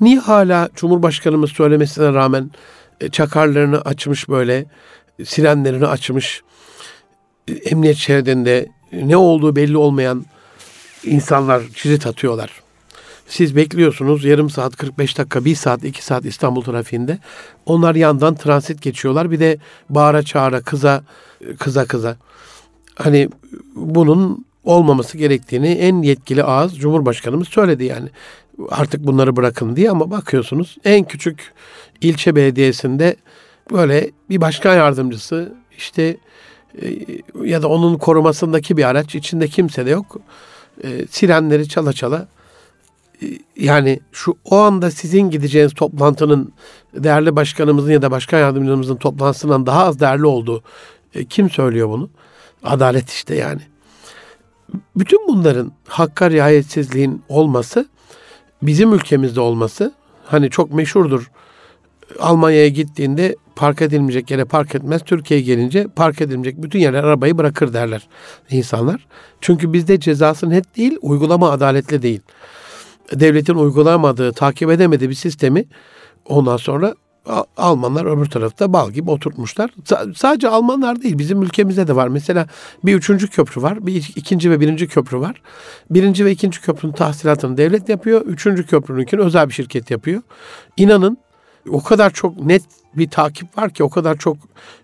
[0.00, 2.50] Niye hala Cumhurbaşkanımız söylemesine rağmen
[3.00, 4.64] e, çakarlarını açmış böyle,
[5.24, 6.42] sirenlerini açmış,
[7.48, 10.24] e, emniyet şeridinde ne olduğu belli olmayan
[11.04, 12.50] insanlar cirit atıyorlar.
[13.28, 17.18] Siz bekliyorsunuz yarım saat, 45 dakika, 1 saat, 2 saat İstanbul trafiğinde.
[17.66, 19.30] Onlar yandan transit geçiyorlar.
[19.30, 19.58] Bir de
[19.90, 21.02] bağıra çağıra, kıza,
[21.58, 22.16] kıza kıza
[22.96, 23.28] hani
[23.74, 28.08] bunun olmaması gerektiğini en yetkili ağız Cumhurbaşkanımız söyledi yani.
[28.70, 31.52] Artık bunları bırakın diye ama bakıyorsunuz en küçük
[32.00, 33.16] ilçe belediyesinde
[33.70, 36.16] böyle bir başkan yardımcısı işte
[36.82, 36.86] e,
[37.44, 40.16] ya da onun korumasındaki bir araç içinde kimse de yok.
[40.84, 42.28] E, sirenleri çala çala
[43.22, 46.52] e, yani şu o anda sizin gideceğiniz toplantının
[46.94, 50.62] değerli başkanımızın ya da başkan yardımcımızın toplantısından daha az değerli olduğu
[51.28, 52.10] kim söylüyor bunu?
[52.66, 53.60] Adalet işte yani.
[54.96, 57.88] Bütün bunların hakka riayetsizliğin olması,
[58.62, 59.92] bizim ülkemizde olması,
[60.24, 61.30] hani çok meşhurdur.
[62.20, 65.02] Almanya'ya gittiğinde park edilmeyecek yere park etmez.
[65.04, 68.08] Türkiye'ye gelince park edilmeyecek bütün yerler arabayı bırakır derler
[68.50, 69.06] insanlar.
[69.40, 72.20] Çünkü bizde cezası net değil, uygulama adaletli değil.
[73.12, 75.64] Devletin uygulamadığı, takip edemediği bir sistemi
[76.24, 76.94] ondan sonra
[77.56, 79.70] Almanlar öbür tarafta bal gibi oturtmuşlar.
[79.84, 82.08] S- sadece Almanlar değil bizim ülkemizde de var.
[82.08, 82.46] Mesela
[82.84, 83.86] bir üçüncü köprü var.
[83.86, 85.42] Bir ikinci ve birinci köprü var.
[85.90, 88.20] Birinci ve ikinci köprünün tahsilatını devlet yapıyor.
[88.20, 90.22] Üçüncü köprününkini özel bir şirket yapıyor.
[90.76, 91.18] İnanın
[91.70, 92.62] o kadar çok net
[92.94, 94.36] bir takip var ki o kadar çok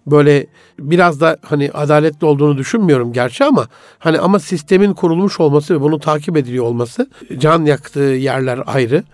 [0.06, 0.46] böyle
[0.78, 5.98] biraz da hani adaletli olduğunu düşünmüyorum gerçi ama hani ama sistemin kurulmuş olması ve bunu
[5.98, 9.04] takip ediliyor olması can yaktığı yerler ayrı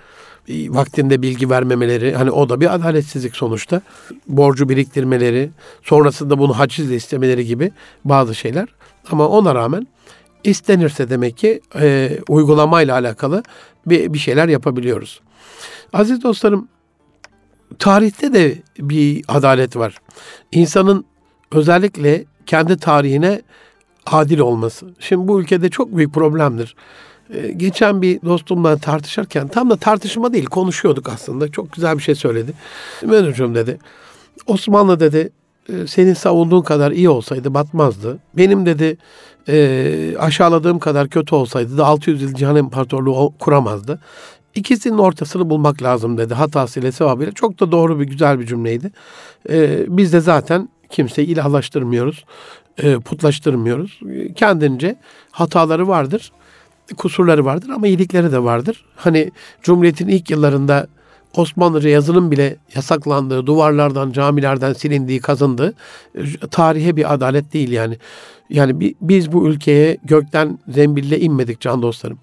[0.49, 3.83] vaktinde bilgi vermemeleri hani o da bir adaletsizlik sonuçta.
[4.29, 5.51] Borcu biriktirmeleri,
[5.83, 7.73] sonrasında bunu hacizle istemeleri gibi
[8.05, 8.69] bazı şeyler.
[9.11, 9.87] Ama ona rağmen
[10.45, 13.43] istenirse demek ki e, uygulamayla alakalı
[13.87, 15.21] bir, bir şeyler yapabiliyoruz.
[15.93, 16.69] Aziz dostlarım,
[17.79, 19.99] tarihte de bir adalet var.
[20.53, 21.05] İnsanın
[21.53, 23.43] özellikle kendi tarihine
[24.07, 24.87] adil olması.
[24.99, 26.77] Şimdi bu ülkede çok büyük problemdir.
[27.35, 31.53] Ee, geçen bir dostumla tartışırken tam da tartışma değil konuşuyorduk aslında.
[31.53, 32.53] Çok güzel bir şey söyledi.
[33.05, 33.79] Hocam dedi.
[34.47, 35.31] Osmanlı dedi
[35.69, 38.19] e, senin savunduğun kadar iyi olsaydı batmazdı.
[38.37, 38.97] Benim dedi
[39.49, 44.01] e, aşağıladığım kadar kötü olsaydı da 600 yıl Cihan İmparatorluğu kuramazdı.
[44.55, 47.33] İkisinin ortasını bulmak lazım dedi hatasıyla sevabıyla.
[47.33, 48.91] Çok da doğru bir güzel bir cümleydi.
[49.51, 52.25] E, biz de zaten kimseyi ilahlaştırmıyoruz,
[53.05, 54.01] putlaştırmıyoruz.
[54.37, 54.97] Kendince
[55.31, 56.33] hataları vardır
[56.97, 58.85] kusurları vardır ama iyilikleri de vardır.
[58.97, 59.31] Hani
[59.63, 60.87] Cumhuriyet'in ilk yıllarında
[61.37, 65.75] Osmanlıca yazının bile yasaklandığı, duvarlardan, camilerden silindiği, kazındığı
[66.51, 67.99] tarihe bir adalet değil yani.
[68.51, 72.19] Yani biz bu ülkeye gökten zembille inmedik can dostlarım.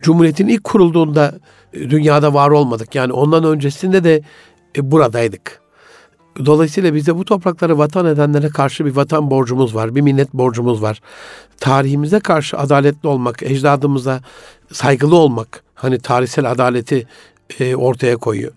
[0.00, 1.34] Cumhuriyet'in ilk kurulduğunda
[1.72, 2.94] dünyada var olmadık.
[2.94, 4.22] Yani ondan öncesinde de
[4.76, 5.60] e, buradaydık.
[6.46, 11.00] Dolayısıyla bize bu toprakları vatan edenlere karşı bir vatan borcumuz var, bir minnet borcumuz var.
[11.60, 14.20] Tarihimize karşı adaletli olmak, ecdadımıza
[14.72, 17.06] saygılı olmak, hani tarihsel adaleti
[17.60, 18.52] e, ortaya koyuyor.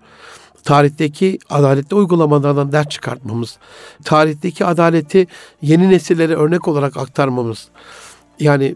[0.64, 3.58] Tarihteki adaletli uygulamalardan ders çıkartmamız,
[4.04, 5.28] tarihteki adaleti
[5.62, 7.68] yeni nesillere örnek olarak aktarmamız.
[8.40, 8.76] Yani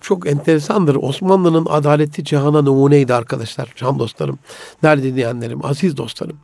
[0.00, 0.94] çok enteresandır.
[0.94, 4.38] Osmanlı'nın adaleti cihana numuneydi arkadaşlar, can dostlarım,
[4.82, 6.36] değerli dinleyenlerim, aziz dostlarım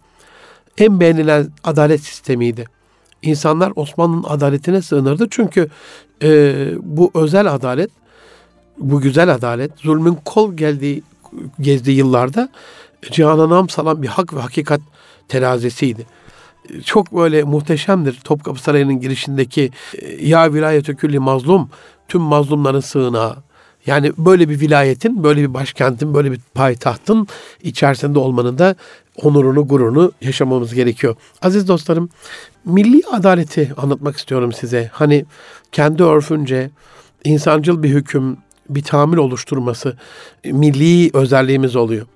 [0.79, 2.65] en beğenilen adalet sistemiydi.
[3.23, 5.27] İnsanlar Osmanlı'nın adaletine sığınırdı.
[5.31, 5.69] Çünkü
[6.23, 7.91] e, bu özel adalet,
[8.79, 11.03] bu güzel adalet, zulmün kol geldiği,
[11.61, 12.49] gezdiği yıllarda
[13.11, 14.81] cihana nam salan bir hak ve hakikat
[15.29, 16.07] terazisiydi.
[16.85, 19.71] Çok böyle muhteşemdir Topkapı Sarayı'nın girişindeki
[20.21, 21.71] ya vilayetü külli mazlum,
[22.09, 23.37] tüm mazlumların sığınağı.
[23.87, 27.29] Yani böyle bir vilayetin, böyle bir başkentin, böyle bir payitahtın
[27.63, 28.75] içerisinde olmanın da
[29.23, 31.17] onurunu, gururunu yaşamamız gerekiyor.
[31.43, 32.09] Aziz dostlarım,
[32.65, 34.91] milli adaleti anlatmak istiyorum size.
[34.93, 35.25] Hani
[35.73, 36.71] kendi örfünce
[37.25, 38.37] insancıl bir hüküm,
[38.69, 39.97] bir tamir oluşturması
[40.45, 42.07] milli özelliğimiz oluyor.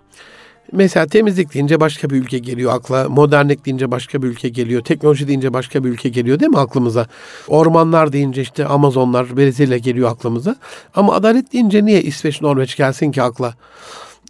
[0.72, 3.08] Mesela temizlik deyince başka bir ülke geliyor akla.
[3.08, 4.82] Modernlik deyince başka bir ülke geliyor.
[4.84, 7.06] Teknoloji deyince başka bir ülke geliyor değil mi aklımıza?
[7.48, 10.56] Ormanlar deyince işte Amazonlar, Brezilya geliyor aklımıza.
[10.94, 13.54] Ama adalet deyince niye İsveç, Norveç gelsin ki akla?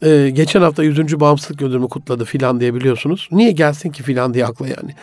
[0.03, 1.21] Ee, geçen hafta 100.
[1.21, 3.29] bağımsızlık yıldönümü kutladı filan diye biliyorsunuz.
[3.33, 4.95] Niye gelsin ki filan diye akla yani.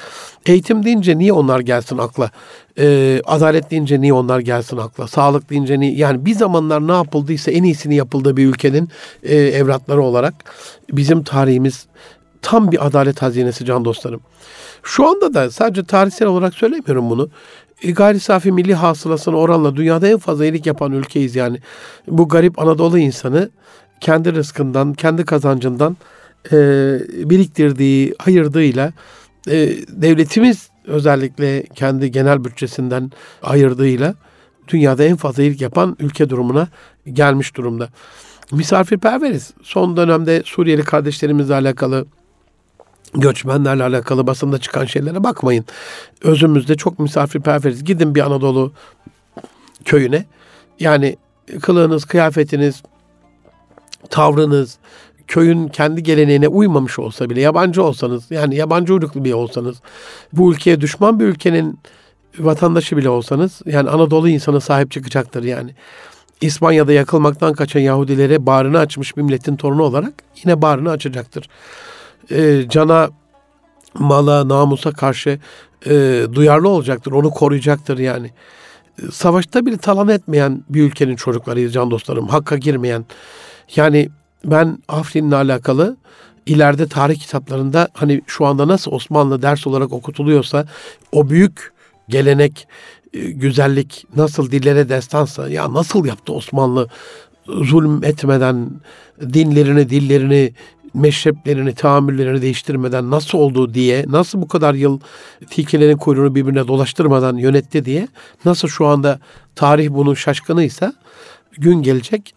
[0.45, 2.31] Eğitim deyince niye onlar gelsin akla?
[2.79, 5.07] Ee, adalet deyince niye onlar gelsin akla?
[5.07, 5.95] Sağlık deyince niye?
[5.95, 8.89] Yani bir zamanlar ne yapıldıysa en iyisini yapıldığı bir ülkenin
[9.23, 10.33] e, evlatları olarak
[10.91, 11.85] bizim tarihimiz
[12.41, 14.21] tam bir adalet hazinesi can dostlarım.
[14.83, 17.29] Şu anda da sadece tarihsel olarak söylemiyorum bunu.
[17.83, 21.59] E, gayri safi milli hasılasına oranla dünyada en fazla iyilik yapan ülkeyiz yani.
[22.07, 23.49] Bu garip Anadolu insanı
[23.99, 25.97] kendi rızkından, kendi kazancından
[26.51, 26.57] e,
[27.29, 28.93] biriktirdiği, ayırdığıyla
[29.47, 29.53] e,
[29.89, 33.11] devletimiz özellikle kendi genel bütçesinden
[33.43, 34.15] ayırdığıyla
[34.67, 36.67] dünyada en fazla ilk yapan ülke durumuna
[37.13, 37.89] gelmiş durumda.
[38.51, 39.53] Misafirperveriz.
[39.63, 42.05] Son dönemde Suriyeli kardeşlerimizle alakalı
[43.13, 45.65] göçmenlerle alakalı basında çıkan şeylere bakmayın.
[46.21, 47.83] Özümüzde çok misafirperveriz.
[47.83, 48.73] Gidin bir Anadolu
[49.85, 50.25] köyüne.
[50.79, 51.17] Yani
[51.61, 52.83] kılığınız, kıyafetiniz,
[54.09, 54.77] tavrınız,
[55.27, 59.77] köyün kendi geleneğine uymamış olsa bile yabancı olsanız yani yabancı uyruklu bir olsanız
[60.33, 61.79] bu ülkeye düşman bir ülkenin
[62.39, 65.75] vatandaşı bile olsanız yani Anadolu insanı sahip çıkacaktır yani.
[66.41, 70.13] İspanya'da yakılmaktan kaçan Yahudilere bağrını açmış bir milletin torunu olarak
[70.43, 71.49] yine bağrını açacaktır.
[72.31, 73.09] E, cana,
[73.93, 75.39] mala, namusa karşı
[75.85, 77.11] e, duyarlı olacaktır.
[77.11, 78.31] Onu koruyacaktır yani.
[79.11, 82.27] savaşta bile talan etmeyen bir ülkenin çocuklarıyız can dostlarım.
[82.27, 83.05] Hakka girmeyen.
[83.75, 84.09] Yani
[84.45, 85.97] ben Afrin'le alakalı
[86.45, 90.65] ileride tarih kitaplarında hani şu anda nasıl Osmanlı ders olarak okutuluyorsa
[91.11, 91.73] o büyük
[92.09, 92.67] gelenek,
[93.13, 96.87] e, güzellik nasıl dillere destansa ya nasıl yaptı Osmanlı
[97.47, 98.69] zulüm etmeden
[99.33, 100.53] dinlerini, dillerini,
[100.93, 104.99] meşreplerini, tahammüllerini değiştirmeden nasıl oldu diye, nasıl bu kadar yıl
[105.49, 108.07] tilkilerin kuyruğunu birbirine dolaştırmadan yönetti diye,
[108.45, 109.19] nasıl şu anda
[109.55, 110.93] tarih bunun şaşkınıysa
[111.57, 112.35] gün gelecek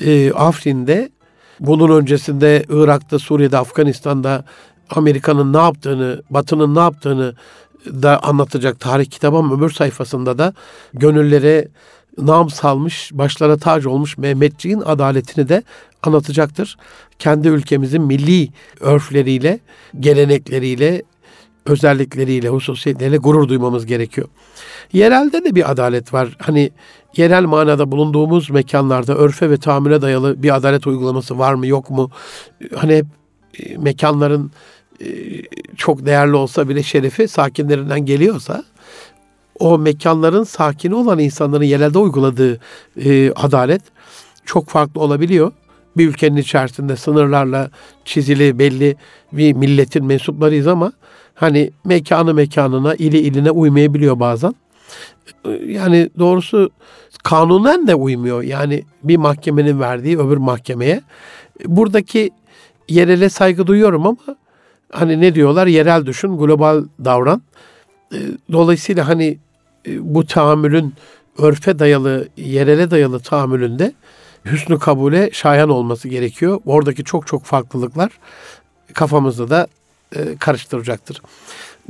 [0.00, 1.10] e, Afrin'de
[1.60, 4.44] bunun öncesinde Irak'ta, Suriye'de, Afganistan'da
[4.90, 7.34] Amerika'nın ne yaptığını, Batı'nın ne yaptığını
[7.86, 10.54] da anlatacak tarih kitabım öbür sayfasında da
[10.94, 11.68] gönüllere
[12.18, 15.62] nam salmış, başlara tac olmuş Mehmetçiğin adaletini de
[16.02, 16.76] anlatacaktır.
[17.18, 18.48] Kendi ülkemizin milli
[18.80, 19.60] örfleriyle,
[20.00, 21.02] gelenekleriyle,
[21.66, 24.28] özellikleriyle, hususiyetleriyle gurur duymamız gerekiyor.
[24.92, 26.36] Yerelde de bir adalet var.
[26.38, 26.70] Hani
[27.16, 32.10] yerel manada bulunduğumuz mekanlarda örfe ve tahammüle dayalı bir adalet uygulaması var mı yok mu?
[32.76, 33.06] Hani hep
[33.58, 34.50] e, mekanların
[35.00, 35.06] e,
[35.76, 38.64] çok değerli olsa bile şerefi sakinlerinden geliyorsa
[39.58, 42.60] o mekanların sakini olan insanların yerelde uyguladığı
[43.04, 43.82] e, adalet
[44.44, 45.52] çok farklı olabiliyor.
[45.96, 47.70] Bir ülkenin içerisinde sınırlarla
[48.04, 48.96] çizili belli
[49.32, 50.92] bir milletin mensuplarıyız ama
[51.40, 54.54] hani mekanı mekanına, ili iline uymayabiliyor bazen.
[55.66, 56.70] Yani doğrusu
[57.22, 58.42] kanunen de uymuyor.
[58.42, 61.02] Yani bir mahkemenin verdiği öbür mahkemeye.
[61.66, 62.30] Buradaki
[62.88, 64.36] yerele saygı duyuyorum ama
[64.92, 65.66] hani ne diyorlar?
[65.66, 67.42] Yerel düşün, global davran.
[68.52, 69.38] Dolayısıyla hani
[69.86, 70.94] e, bu tahammülün
[71.38, 73.92] örfe dayalı, yerele dayalı tahammülünde
[74.44, 76.60] hüsnü kabule şayan olması gerekiyor.
[76.66, 78.10] Oradaki çok çok farklılıklar
[78.94, 79.66] kafamızda da
[80.16, 81.22] e, karıştıracaktır.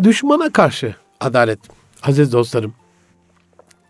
[0.02, 1.59] Düşmana karşı adalet,
[2.02, 2.74] aziz dostlarım.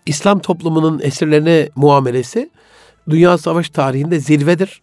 [0.06, 2.50] İslam toplumunun esirlerine muamelesi
[3.10, 4.82] dünya savaş tarihinde zirvedir.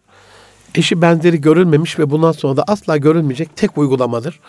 [0.74, 4.40] Eşi benzeri görülmemiş ve bundan sonra da asla görülmeyecek tek uygulamadır.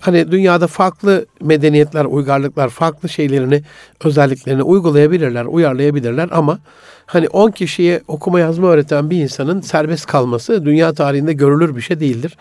[0.00, 3.62] Hani dünyada farklı medeniyetler, uygarlıklar farklı şeylerini,
[4.04, 6.58] özelliklerini uygulayabilirler, uyarlayabilirler ama
[7.06, 12.00] hani 10 kişiye okuma yazma öğreten bir insanın serbest kalması dünya tarihinde görülür bir şey
[12.00, 12.36] değildir.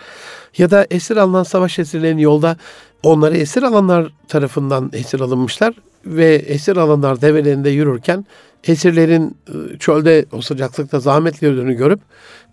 [0.58, 2.58] Ya da esir alınan savaş esirlerinin yolda
[3.04, 5.74] onları esir alanlar tarafından esir alınmışlar
[6.06, 8.26] ve esir alanlar develerinde yürürken
[8.64, 12.00] esirlerin ıı, çölde o sıcaklıkta zahmetli yürüdüğünü görüp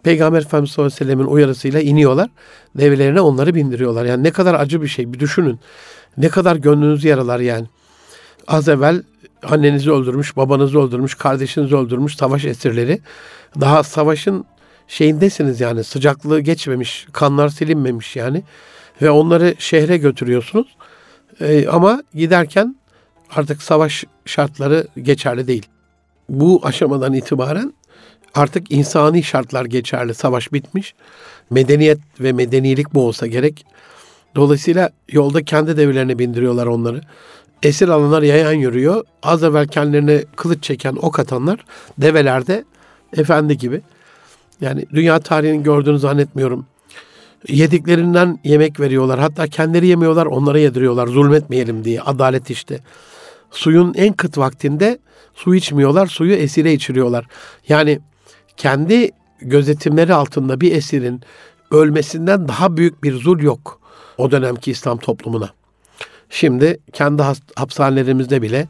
[0.02, 2.30] Peygamber Efendimiz sallallahu aleyhi ve uyarısıyla iniyorlar.
[2.78, 4.04] Develerine onları bindiriyorlar.
[4.04, 5.60] Yani ne kadar acı bir şey bir düşünün.
[6.16, 7.66] Ne kadar gönlünüzü yaralar yani.
[8.48, 9.02] Az evvel
[9.42, 13.00] annenizi öldürmüş, babanızı öldürmüş, kardeşinizi öldürmüş savaş esirleri.
[13.60, 14.44] Daha savaşın
[14.88, 18.42] şeyindesiniz yani sıcaklığı geçmemiş, kanlar silinmemiş yani.
[19.02, 20.76] Ve onları şehre götürüyorsunuz.
[21.40, 22.76] Ee, ama giderken
[23.30, 25.66] artık savaş şartları geçerli değil.
[26.28, 27.72] Bu aşamadan itibaren
[28.34, 30.14] artık insani şartlar geçerli.
[30.14, 30.94] Savaş bitmiş.
[31.50, 33.66] Medeniyet ve medenilik bu olsa gerek.
[34.36, 37.00] Dolayısıyla yolda kendi develerine bindiriyorlar onları.
[37.62, 39.04] Esir alanlar yayan yürüyor.
[39.22, 41.64] Az evvel kendilerine kılıç çeken ok atanlar
[41.98, 42.64] develerde
[43.16, 43.80] efendi gibi.
[44.60, 46.66] Yani dünya tarihini gördüğünü zannetmiyorum.
[47.48, 49.20] Yediklerinden yemek veriyorlar.
[49.20, 51.06] Hatta kendileri yemiyorlar, onlara yediriyorlar.
[51.06, 52.00] Zulmetmeyelim diye.
[52.00, 52.80] Adalet işte.
[53.50, 54.98] Suyun en kıt vaktinde
[55.34, 57.26] su içmiyorlar, suyu esire içiriyorlar.
[57.68, 58.00] Yani
[58.56, 61.20] kendi gözetimleri altında bir esirin
[61.70, 63.80] ölmesinden daha büyük bir zul yok
[64.18, 65.50] o dönemki İslam toplumuna.
[66.30, 67.22] Şimdi kendi
[67.56, 68.68] hapishanelerimizde bile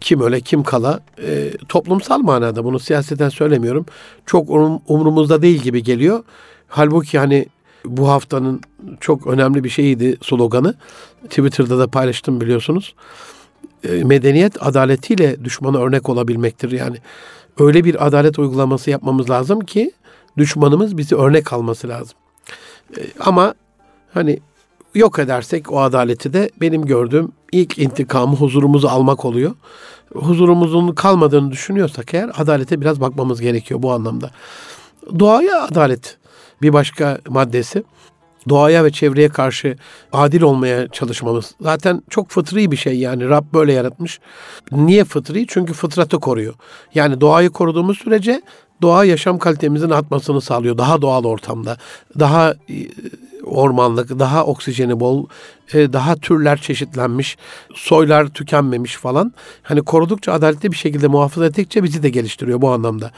[0.00, 3.86] kim öle kim kala e, toplumsal manada bunu siyaseten söylemiyorum.
[4.26, 6.24] Çok um, umurumuzda değil gibi geliyor.
[6.68, 7.46] Halbuki hani
[7.84, 8.60] bu haftanın
[9.00, 10.74] çok önemli bir şeyiydi sloganı.
[11.24, 12.94] Twitter'da da paylaştım biliyorsunuz.
[13.88, 16.70] E, medeniyet adaletiyle düşmana örnek olabilmektir.
[16.70, 16.96] Yani
[17.58, 19.92] öyle bir adalet uygulaması yapmamız lazım ki
[20.36, 22.18] düşmanımız bizi örnek alması lazım.
[22.98, 23.54] E, ama
[24.14, 24.40] hani
[24.94, 29.54] yok edersek o adaleti de benim gördüğüm ilk intikamı huzurumuzu almak oluyor.
[30.14, 34.30] Huzurumuzun kalmadığını düşünüyorsak eğer adalete biraz bakmamız gerekiyor bu anlamda.
[35.18, 36.18] Doğaya adalet
[36.62, 37.82] bir başka maddesi.
[38.48, 39.76] Doğaya ve çevreye karşı
[40.12, 41.54] adil olmaya çalışmamız.
[41.60, 44.20] Zaten çok fıtri bir şey yani Rab böyle yaratmış.
[44.72, 45.46] Niye fıtri?
[45.48, 46.54] Çünkü fıtratı koruyor.
[46.94, 48.42] Yani doğayı koruduğumuz sürece
[48.82, 50.78] doğa yaşam kalitemizin artmasını sağlıyor.
[50.78, 51.76] Daha doğal ortamda,
[52.18, 52.76] daha e,
[53.44, 55.26] ormanlık, daha oksijeni bol,
[55.72, 57.36] e, daha türler çeşitlenmiş,
[57.74, 59.32] soylar tükenmemiş falan.
[59.62, 63.10] Hani korudukça adaletli bir şekilde muhafaza ettikçe bizi de geliştiriyor bu anlamda.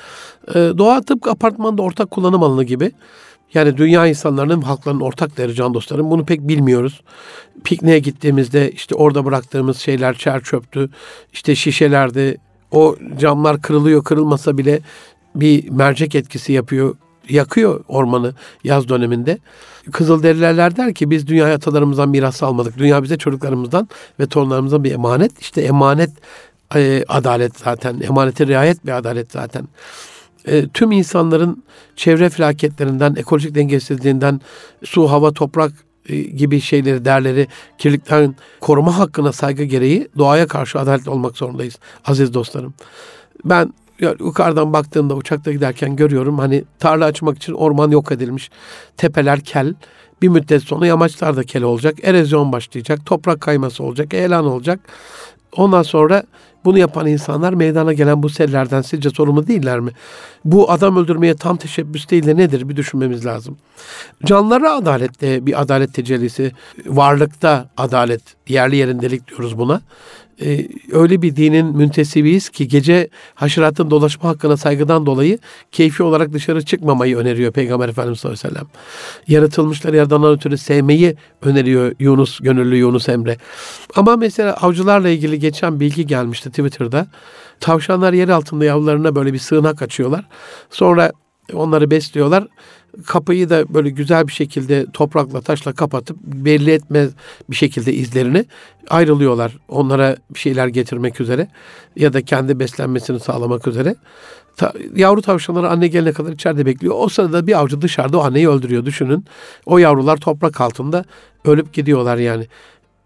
[0.49, 2.93] E, doğa tıpkı apartmanda ortak kullanım alanı gibi.
[3.55, 6.11] Yani dünya insanlarının, halkların ortak değeri can dostlarım.
[6.11, 7.03] Bunu pek bilmiyoruz.
[7.64, 10.90] Pikniğe gittiğimizde işte orada bıraktığımız şeyler çer çöptü.
[11.32, 12.36] İşte şişelerde
[12.70, 14.80] O camlar kırılıyor kırılmasa bile
[15.34, 16.94] bir mercek etkisi yapıyor.
[17.28, 18.34] Yakıyor ormanı
[18.64, 19.38] yaz döneminde.
[19.92, 22.78] Kızılderililer der ki biz dünya atalarımızdan miras almadık.
[22.78, 23.88] Dünya bize çocuklarımızdan
[24.20, 25.40] ve torunlarımızdan bir emanet.
[25.40, 26.11] İşte emanet
[26.76, 28.00] e, adalet zaten.
[28.00, 29.68] Emanete riayet bir adalet zaten.
[30.47, 31.64] E, tüm insanların
[31.97, 34.40] çevre felaketlerinden, ekolojik dengesizliğinden,
[34.84, 35.72] su, hava, toprak
[36.09, 37.47] e, gibi şeyleri, değerleri,
[37.78, 42.74] kirlilikten koruma hakkına saygı gereği doğaya karşı adaletli olmak zorundayız aziz dostlarım.
[43.45, 48.51] Ben yukarıdan baktığımda uçakta giderken görüyorum hani tarla açmak için orman yok edilmiş.
[48.97, 49.74] Tepeler kel.
[50.22, 51.97] Bir müddet sonra yamaçlar da kel olacak.
[52.03, 53.07] Erozyon başlayacak.
[53.07, 54.14] Toprak kayması olacak.
[54.14, 54.80] Elan olacak.
[55.57, 56.22] Ondan sonra
[56.64, 59.90] bunu yapan insanlar meydana gelen bu sellerden sizce sorumlu değiller mi?
[60.44, 63.57] Bu adam öldürmeye tam teşebbüs değil de nedir bir düşünmemiz lazım.
[64.24, 66.53] Canlara adalette bir adalet tecellisi,
[66.86, 69.80] varlıkta adalet, yerli yerindelik diyoruz buna
[70.45, 75.38] e, öyle bir dinin müntesibiyiz ki gece haşeratın dolaşma hakkına saygıdan dolayı
[75.72, 78.70] keyfi olarak dışarı çıkmamayı öneriyor Peygamber Efendimiz sallallahu aleyhi ve sellem.
[79.28, 83.36] Yaratılmışları yaradandan ötürü sevmeyi öneriyor Yunus, gönüllü Yunus Emre.
[83.97, 87.07] Ama mesela avcılarla ilgili geçen bilgi gelmişti Twitter'da.
[87.61, 90.24] Tavşanlar yer altında yavrularına böyle bir sığınak açıyorlar.
[90.70, 91.12] Sonra
[91.53, 92.47] onları besliyorlar
[93.07, 97.09] kapıyı da böyle güzel bir şekilde toprakla taşla kapatıp belli etme
[97.51, 98.45] bir şekilde izlerini
[98.90, 99.59] ayrılıyorlar.
[99.68, 101.49] Onlara bir şeyler getirmek üzere
[101.97, 103.95] ya da kendi beslenmesini sağlamak üzere.
[104.57, 106.95] Ta, yavru tavşanları anne gelene kadar içeride bekliyor.
[106.99, 109.24] O sırada bir avcı dışarıda o anneyi öldürüyor düşünün.
[109.66, 111.05] O yavrular toprak altında
[111.45, 112.47] ölüp gidiyorlar yani.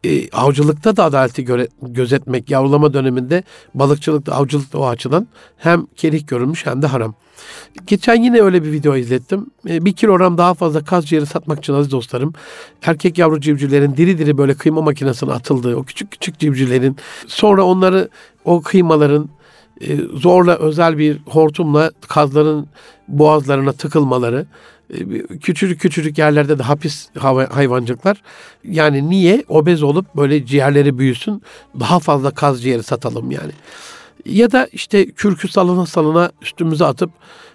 [0.05, 3.43] E, avcılıkta da adaleti göre, gözetmek yavrulama döneminde
[3.75, 7.15] balıkçılıkta avcılıkta o açıdan hem kerih görülmüş hem de haram.
[7.87, 9.47] Geçen yine öyle bir video izlettim.
[9.69, 12.33] E, bir kilogram daha fazla kaz ciğeri satmak için aziz dostlarım.
[12.83, 18.09] Erkek yavru civcivlerin diri diri böyle kıyma makinesine atıldığı o küçük küçük civcivlerin sonra onları
[18.45, 19.29] o kıymaların
[19.81, 22.67] e, zorla özel bir hortumla kazların
[23.09, 24.47] boğazlarına tıkılmaları
[25.41, 27.09] küçücük küçücük yerlerde de hapis
[27.51, 28.23] hayvancılıklar.
[28.65, 31.43] Yani niye obez olup böyle ciğerleri büyüsün
[31.81, 33.53] daha fazla kaz ciğeri satalım yani.
[34.25, 37.11] Ya da işte kürkü salına salına üstümüze atıp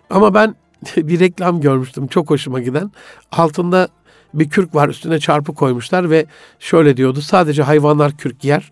[0.10, 0.56] ama ben
[0.98, 2.92] bir reklam görmüştüm çok hoşuma giden.
[3.32, 3.88] Altında
[4.34, 6.26] bir kürk var üstüne çarpı koymuşlar ve
[6.60, 8.72] şöyle diyordu sadece hayvanlar kürk giyer.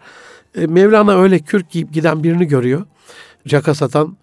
[0.55, 2.85] E, Mevlana öyle kürk giyip giden birini görüyor.
[3.47, 4.17] Caka satan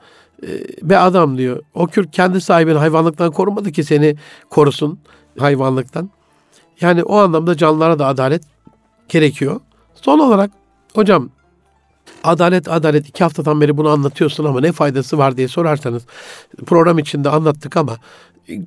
[0.82, 1.62] be adam diyor.
[1.74, 4.16] O kürk kendi sahibini hayvanlıktan korumadı ki seni
[4.50, 4.98] korusun
[5.38, 6.10] hayvanlıktan.
[6.80, 8.42] Yani o anlamda canlılara da adalet
[9.08, 9.60] gerekiyor.
[9.94, 10.50] Son olarak
[10.94, 11.30] hocam
[12.24, 16.02] Adalet adalet iki haftadan beri bunu anlatıyorsun ama ne faydası var diye sorarsanız
[16.66, 17.96] program içinde anlattık ama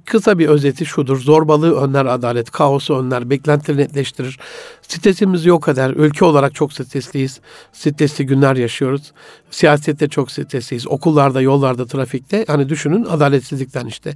[0.05, 1.17] kısa bir özeti şudur.
[1.17, 4.39] Zorbalığı önler adalet, kaosu önler, beklentileri netleştirir.
[4.81, 5.89] Stresimiz yok eder.
[5.89, 7.39] Ülke olarak çok stresliyiz.
[7.73, 9.11] Stresli günler yaşıyoruz.
[9.51, 10.87] Siyasette çok stresliyiz.
[10.87, 12.45] Okullarda, yollarda, trafikte.
[12.47, 14.13] Hani düşünün adaletsizlikten işte.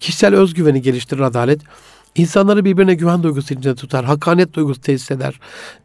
[0.00, 1.60] Kişisel özgüveni geliştirir adalet.
[2.14, 5.40] İnsanları birbirine güven duygusu içinde tutar, hakanet duygusu tesis eder,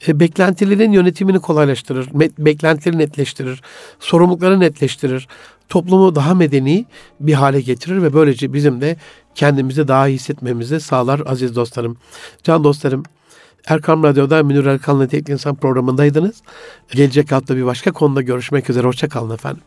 [0.07, 2.09] e, beklentilerin yönetimini kolaylaştırır,
[2.39, 3.61] beklentileri netleştirir,
[3.99, 5.27] sorumlulukları netleştirir,
[5.69, 6.85] toplumu daha medeni
[7.19, 8.97] bir hale getirir ve böylece bizim de
[9.35, 11.97] kendimizi daha iyi hissetmemizi sağlar aziz dostlarım.
[12.43, 13.03] Can dostlarım,
[13.67, 16.41] Erkam Radyo'da Münir Erkan'la Tek İnsan programındaydınız.
[16.91, 18.87] Gelecek hafta bir başka konuda görüşmek üzere.
[18.87, 19.61] Hoşçakalın efendim.